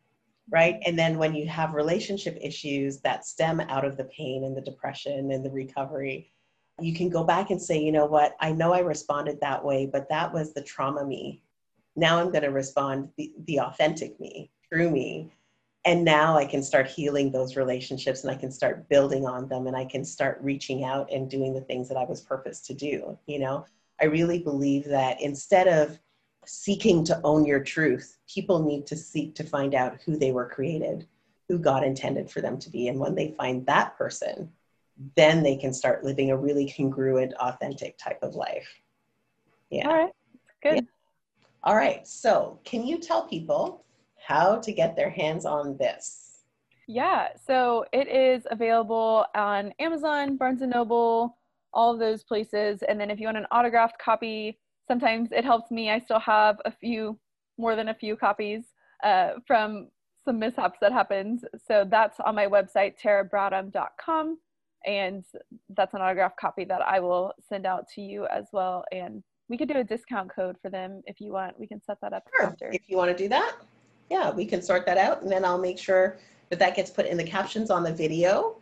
right? 0.50 0.80
And 0.86 0.98
then 0.98 1.18
when 1.18 1.34
you 1.34 1.48
have 1.48 1.74
relationship 1.74 2.38
issues 2.42 3.00
that 3.02 3.26
stem 3.26 3.60
out 3.62 3.86
of 3.86 3.98
the 3.98 4.06
pain 4.06 4.44
and 4.44 4.56
the 4.56 4.62
depression 4.62 5.32
and 5.32 5.46
the 5.46 5.50
recovery, 5.50 6.32
you 6.80 6.94
can 6.94 7.10
go 7.10 7.24
back 7.24 7.50
and 7.50 7.62
say, 7.62 7.80
you 7.80 7.92
know 7.92 8.06
what, 8.06 8.36
I 8.40 8.52
know 8.52 8.74
I 8.74 8.80
responded 8.80 9.40
that 9.42 9.64
way, 9.64 9.86
but 9.86 10.10
that 10.10 10.34
was 10.34 10.54
the 10.54 10.62
trauma 10.62 11.06
me. 11.06 11.42
Now 11.96 12.20
I'm 12.20 12.32
going 12.32 12.44
to 12.44 12.50
respond 12.50 13.10
the, 13.18 13.34
the 13.46 13.62
authentic 13.62 14.20
me, 14.20 14.50
true 14.72 14.90
me. 14.90 15.32
And 15.86 16.06
now 16.06 16.38
I 16.38 16.46
can 16.46 16.64
start 16.64 16.88
healing 16.88 17.32
those 17.32 17.58
relationships 17.58 18.24
and 18.24 18.32
I 18.32 18.36
can 18.36 18.52
start 18.52 18.88
building 18.88 19.26
on 19.26 19.50
them 19.50 19.68
and 19.68 19.76
I 19.76 19.84
can 19.84 20.06
start 20.06 20.40
reaching 20.42 20.86
out 20.86 21.12
and 21.12 21.30
doing 21.30 21.54
the 21.54 21.62
things 21.62 21.90
that 21.90 21.98
I 21.98 22.06
was 22.06 22.22
purposed 22.22 22.66
to 22.68 22.74
do. 22.74 23.18
You 23.26 23.40
know, 23.40 23.66
I 24.00 24.06
really 24.06 24.40
believe 24.40 24.86
that 24.86 25.22
instead 25.22 25.68
of 25.68 26.00
seeking 26.46 27.04
to 27.06 27.20
own 27.24 27.46
your 27.46 27.62
truth, 27.62 28.18
people 28.28 28.64
need 28.64 28.86
to 28.88 28.96
seek 28.96 29.36
to 29.36 29.44
find 29.44 29.76
out 29.76 30.00
who 30.06 30.18
they 30.18 30.32
were 30.32 30.48
created, 30.48 31.08
who 31.50 31.60
God 31.60 31.84
intended 31.84 32.30
for 32.32 32.40
them 32.40 32.58
to 32.60 32.70
be. 32.70 32.88
And 32.88 33.00
when 33.00 33.16
they 33.16 33.36
find 33.38 33.66
that 33.66 33.98
person, 33.98 34.50
then 35.16 35.44
they 35.44 35.56
can 35.56 35.74
start 35.74 36.04
living 36.04 36.32
a 36.32 36.38
really 36.38 36.72
congruent, 36.76 37.34
authentic 37.40 37.98
type 37.98 38.20
of 38.22 38.36
life. 38.36 38.68
Yeah. 39.70 39.88
All 39.88 39.98
right. 39.98 40.14
Good. 40.62 40.76
Yeah. 40.76 40.82
All 41.64 41.76
right. 41.76 42.08
So, 42.08 42.60
can 42.64 42.86
you 42.86 43.00
tell 43.00 43.28
people 43.28 43.84
how 44.26 44.58
to 44.58 44.72
get 44.72 44.96
their 44.96 45.10
hands 45.10 45.46
on 45.46 45.78
this? 45.78 46.42
Yeah. 46.88 47.30
So, 47.48 47.86
it 47.94 48.08
is 48.08 48.46
available 48.52 49.26
on 49.36 49.74
Amazon, 49.80 50.38
Barnes 50.38 50.62
and 50.62 50.72
Noble, 50.72 51.38
all 51.74 51.94
of 51.94 52.00
those 52.00 52.24
places. 52.24 52.84
And 52.88 53.00
then 53.00 53.10
if 53.10 53.20
you 53.20 53.28
want 53.28 53.38
an 53.38 53.48
autographed 53.52 54.00
copy, 54.00 54.60
sometimes 54.88 55.30
it 55.32 55.44
helps 55.44 55.72
me. 55.72 55.90
I 55.90 56.00
still 56.00 56.20
have 56.20 56.58
a 56.66 56.72
few, 56.72 57.20
more 57.58 57.76
than 57.76 57.90
a 57.90 57.94
few 57.94 58.16
copies 58.16 58.64
uh, 59.04 59.32
from 59.46 59.90
some 60.26 60.40
mishaps 60.40 60.80
that 60.82 60.92
happened. 60.92 61.46
So 61.68 61.86
that's 61.90 62.20
on 62.20 62.36
my 62.36 62.48
website, 62.48 62.94
terabradham.com. 63.02 64.38
And 64.86 65.24
that's 65.70 65.94
an 65.94 66.02
autographed 66.02 66.38
copy 66.38 66.66
that 66.66 66.82
I 66.82 67.00
will 67.00 67.34
send 67.48 67.66
out 67.66 67.88
to 67.96 68.02
you 68.02 68.26
as 68.28 68.46
well. 68.52 68.84
And 68.92 69.24
we 69.50 69.58
could 69.58 69.70
do 69.70 69.78
a 69.78 69.84
discount 69.84 70.34
code 70.34 70.58
for 70.62 70.70
them 70.70 71.02
if 71.06 71.22
you 71.22 71.32
want. 71.32 71.60
We 71.60 71.68
can 71.68 71.82
set 71.82 71.98
that 72.02 72.14
up 72.14 72.24
sure. 72.36 72.48
after. 72.48 72.70
If 72.72 72.84
you 72.88 72.98
want 72.98 73.16
to 73.16 73.24
do 73.24 73.30
that, 73.30 73.56
yeah, 74.14 74.30
we 74.30 74.46
can 74.46 74.62
sort 74.62 74.86
that 74.86 75.00
out. 75.00 75.24
And 75.24 75.32
then 75.32 75.44
I'll 75.44 75.58
make 75.58 75.80
sure 75.80 76.18
that 76.50 76.60
that 76.60 76.76
gets 76.76 76.92
put 76.92 77.08
in 77.08 77.18
the 77.18 77.24
captions 77.24 77.72
on 77.72 77.82
the 77.82 77.92
video. 77.92 78.58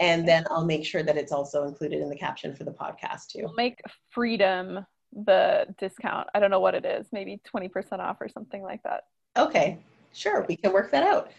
And 0.00 0.26
then 0.26 0.44
I'll 0.50 0.64
make 0.64 0.84
sure 0.84 1.04
that 1.04 1.16
it's 1.16 1.30
also 1.30 1.62
included 1.62 2.02
in 2.02 2.08
the 2.08 2.16
caption 2.16 2.54
for 2.56 2.64
the 2.64 2.72
podcast 2.72 3.28
too. 3.28 3.42
We'll 3.44 3.54
make 3.54 3.80
freedom 4.10 4.84
the 5.24 5.66
discount. 5.78 6.28
I 6.34 6.40
don't 6.40 6.50
know 6.50 6.58
what 6.58 6.74
it 6.74 6.84
is, 6.84 7.06
maybe 7.12 7.40
20% 7.54 8.00
off 8.00 8.16
or 8.20 8.28
something 8.28 8.62
like 8.62 8.82
that. 8.82 9.04
Okay, 9.36 9.78
sure, 10.12 10.44
we 10.48 10.56
can 10.56 10.72
work 10.72 10.90
that 10.90 11.04
out. 11.06 11.30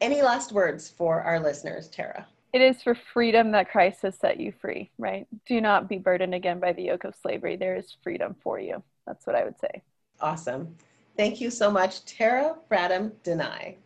Any 0.00 0.22
last 0.22 0.52
words 0.52 0.88
for 0.88 1.20
our 1.22 1.40
listeners, 1.40 1.88
Tera? 1.88 2.26
It 2.52 2.60
is 2.62 2.80
for 2.80 2.94
freedom 2.94 3.50
that 3.52 3.70
Christ 3.70 4.02
has 4.02 4.16
set 4.16 4.38
you 4.38 4.52
free, 4.60 4.90
right? 4.98 5.26
Do 5.46 5.60
not 5.60 5.88
be 5.88 5.98
burdened 5.98 6.34
again 6.34 6.60
by 6.60 6.72
the 6.72 6.84
yoke 6.84 7.04
of 7.04 7.14
slavery. 7.20 7.56
There 7.56 7.74
is 7.74 7.96
freedom 8.04 8.36
for 8.42 8.60
you. 8.60 8.82
That's 9.04 9.26
what 9.26 9.34
I 9.34 9.44
would 9.44 9.58
say. 9.58 9.82
Awesome. 10.20 10.76
Thank 11.16 11.40
you 11.40 11.50
so 11.50 11.70
much, 11.70 12.04
Tara 12.04 12.56
Bradham 12.70 13.12
Denai. 13.24 13.76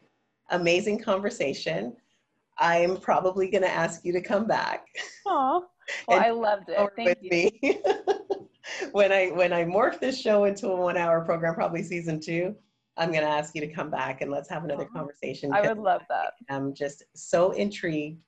Amazing 0.50 1.00
conversation. 1.00 1.96
I'm 2.58 2.96
probably 2.96 3.48
going 3.48 3.62
to 3.62 3.70
ask 3.70 4.04
you 4.04 4.12
to 4.12 4.20
come 4.20 4.46
back. 4.46 4.86
Oh, 5.26 5.66
well, 6.08 6.20
I 6.20 6.30
loved 6.30 6.68
it. 6.68 6.90
Thank 6.96 7.18
you. 7.22 8.48
when 8.92 9.12
I 9.12 9.28
when 9.28 9.52
I 9.52 9.64
morph 9.64 10.00
this 10.00 10.20
show 10.20 10.44
into 10.44 10.68
a 10.68 10.76
one 10.76 10.96
hour 10.96 11.24
program, 11.24 11.54
probably 11.54 11.82
season 11.82 12.20
two, 12.20 12.54
I'm 12.96 13.10
going 13.10 13.24
to 13.24 13.30
ask 13.30 13.54
you 13.54 13.60
to 13.60 13.72
come 13.72 13.90
back 13.90 14.20
and 14.20 14.30
let's 14.30 14.48
have 14.48 14.64
another 14.64 14.86
conversation. 14.86 15.52
I 15.52 15.66
would 15.68 15.78
love 15.78 16.02
that. 16.08 16.32
I'm 16.48 16.74
just 16.74 17.04
so 17.14 17.52
intrigued 17.52 18.20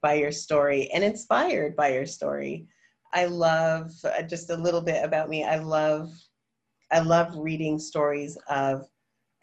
by 0.00 0.14
your 0.14 0.32
story 0.32 0.90
and 0.92 1.02
inspired 1.02 1.74
by 1.74 1.92
your 1.92 2.06
story. 2.06 2.66
I 3.12 3.26
love 3.26 3.92
uh, 4.04 4.22
just 4.22 4.50
a 4.50 4.56
little 4.56 4.80
bit 4.80 5.04
about 5.04 5.28
me. 5.28 5.44
I 5.44 5.58
love 5.58 6.12
I 6.94 7.00
love 7.00 7.36
reading 7.36 7.78
stories 7.78 8.38
of 8.48 8.88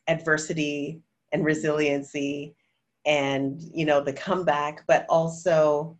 adversity 0.08 1.02
and 1.32 1.46
resiliency 1.46 2.56
and 3.06 3.62
you 3.74 3.86
know 3.86 4.02
the 4.02 4.14
comeback 4.14 4.84
but 4.88 5.06
also 5.10 5.98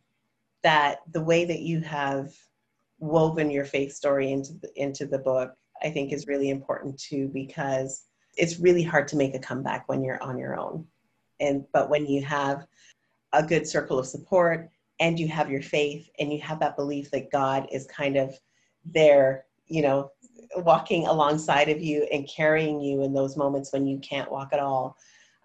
that 0.64 1.00
the 1.12 1.24
way 1.24 1.46
that 1.46 1.62
you 1.62 1.82
have 1.82 2.32
woven 3.00 3.50
your 3.50 3.66
faith 3.66 3.92
story 3.92 4.32
into 4.32 4.54
the, 4.62 4.70
into 4.76 5.06
the 5.06 5.18
book 5.18 5.54
i 5.82 5.90
think 5.90 6.12
is 6.12 6.28
really 6.28 6.50
important 6.50 7.00
too 7.00 7.28
because 7.34 8.04
it's 8.38 8.60
really 8.60 8.84
hard 8.84 9.08
to 9.10 9.16
make 9.16 9.36
a 9.36 9.40
comeback 9.40 9.88
when 9.88 10.04
you're 10.04 10.22
on 10.22 10.38
your 10.38 10.60
own. 10.60 10.86
And 11.40 11.66
but 11.74 11.90
when 11.90 12.06
you 12.06 12.24
have 12.24 12.66
a 13.34 13.44
good 13.44 13.68
circle 13.68 14.00
of 14.00 14.08
support 14.08 14.70
and 15.00 15.20
you 15.20 15.28
have 15.28 15.50
your 15.50 15.62
faith 15.62 16.10
and 16.20 16.32
you 16.32 16.40
have 16.42 16.60
that 16.60 16.76
belief 16.76 17.10
that 17.12 17.32
god 17.32 17.68
is 17.72 17.88
kind 17.88 18.18
of 18.18 18.38
there 18.86 19.46
you 19.68 19.82
know 19.82 20.12
walking 20.58 21.08
alongside 21.08 21.70
of 21.70 21.82
you 21.82 22.08
and 22.12 22.28
carrying 22.28 22.82
you 22.82 23.04
in 23.04 23.14
those 23.14 23.38
moments 23.38 23.72
when 23.72 23.88
you 23.88 24.00
can't 24.00 24.32
walk 24.32 24.50
at 24.54 24.60
all 24.60 24.98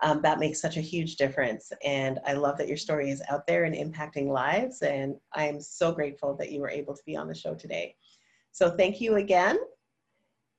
um, 0.02 0.20
that 0.22 0.38
makes 0.38 0.60
such 0.60 0.76
a 0.76 0.82
huge 0.82 1.16
difference. 1.16 1.72
And 1.84 2.20
I 2.26 2.34
love 2.34 2.58
that 2.58 2.68
your 2.68 2.76
story 2.76 3.10
is 3.10 3.22
out 3.30 3.46
there 3.46 3.64
and 3.64 3.74
impacting 3.74 4.28
lives. 4.28 4.82
And 4.82 5.16
I'm 5.32 5.60
so 5.60 5.92
grateful 5.92 6.36
that 6.36 6.52
you 6.52 6.60
were 6.60 6.70
able 6.70 6.94
to 6.94 7.02
be 7.06 7.16
on 7.16 7.28
the 7.28 7.34
show 7.34 7.54
today. 7.54 7.94
So 8.52 8.70
thank 8.70 9.00
you 9.00 9.16
again. 9.16 9.58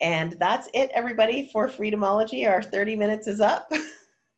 And 0.01 0.35
that's 0.39 0.69
it, 0.73 0.91
everybody, 0.93 1.49
for 1.51 1.67
Freedomology. 1.67 2.47
Our 2.47 2.61
30 2.61 2.95
minutes 2.95 3.27
is 3.27 3.39
up. 3.39 3.71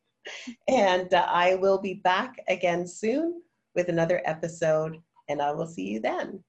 and 0.68 1.12
uh, 1.12 1.26
I 1.28 1.54
will 1.56 1.78
be 1.78 1.94
back 1.94 2.36
again 2.48 2.86
soon 2.86 3.42
with 3.74 3.88
another 3.88 4.22
episode, 4.24 4.96
and 5.28 5.40
I 5.42 5.52
will 5.52 5.66
see 5.66 5.86
you 5.86 6.00
then. 6.00 6.42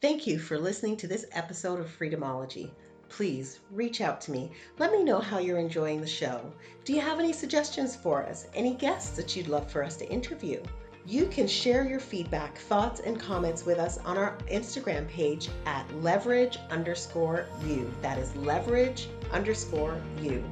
Thank 0.00 0.26
you 0.28 0.38
for 0.38 0.58
listening 0.58 0.96
to 0.98 1.08
this 1.08 1.26
episode 1.32 1.80
of 1.80 1.98
Freedomology 1.98 2.70
please 3.08 3.60
reach 3.70 4.00
out 4.00 4.20
to 4.22 4.30
me. 4.30 4.50
Let 4.78 4.92
me 4.92 5.02
know 5.02 5.18
how 5.18 5.38
you're 5.38 5.58
enjoying 5.58 6.00
the 6.00 6.06
show. 6.06 6.52
Do 6.84 6.92
you 6.92 7.00
have 7.00 7.18
any 7.18 7.32
suggestions 7.32 7.96
for 7.96 8.22
us? 8.22 8.46
Any 8.54 8.74
guests 8.74 9.16
that 9.16 9.34
you'd 9.34 9.48
love 9.48 9.70
for 9.70 9.82
us 9.82 9.96
to 9.96 10.08
interview? 10.08 10.62
You 11.06 11.26
can 11.26 11.46
share 11.46 11.88
your 11.88 12.00
feedback, 12.00 12.58
thoughts, 12.58 13.00
and 13.00 13.18
comments 13.18 13.64
with 13.64 13.78
us 13.78 13.96
on 14.04 14.18
our 14.18 14.36
Instagram 14.52 15.08
page 15.08 15.48
at 15.64 15.90
leverage 16.02 16.58
underscore 16.70 17.46
you. 17.66 17.90
That 18.02 18.18
is 18.18 18.36
leverage 18.36 19.08
underscore 19.32 19.98
you. 20.20 20.44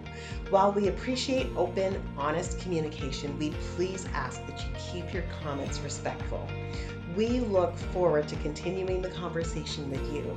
While 0.49 0.73
we 0.73 0.89
appreciate 0.89 1.49
open, 1.57 2.03
honest 2.17 2.59
communication, 2.61 3.39
we 3.39 3.51
please 3.75 4.07
ask 4.15 4.47
that 4.47 4.65
you 4.65 4.71
keep 4.79 5.13
your 5.13 5.25
comments 5.43 5.81
respectful. 5.81 6.49
We 7.17 7.41
look 7.41 7.75
forward 7.77 8.29
to 8.29 8.37
continuing 8.37 9.01
the 9.01 9.09
conversation 9.09 9.91
with 9.91 10.13
you. 10.13 10.37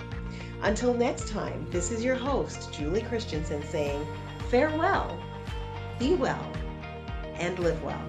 Until 0.62 0.94
next 0.94 1.28
time, 1.28 1.68
this 1.72 1.92
is 1.92 2.04
your 2.04 2.16
host, 2.16 2.72
Julie 2.72 3.02
Christiansen, 3.02 3.62
saying 3.68 4.08
farewell, 4.50 5.22
be 6.00 6.16
well, 6.16 6.50
and 7.36 7.60
live 7.60 7.84
well. 7.84 8.02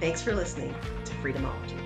Thanks 0.00 0.20
for 0.20 0.34
listening 0.34 0.74
to 1.04 1.12
Freedomology. 1.14 1.85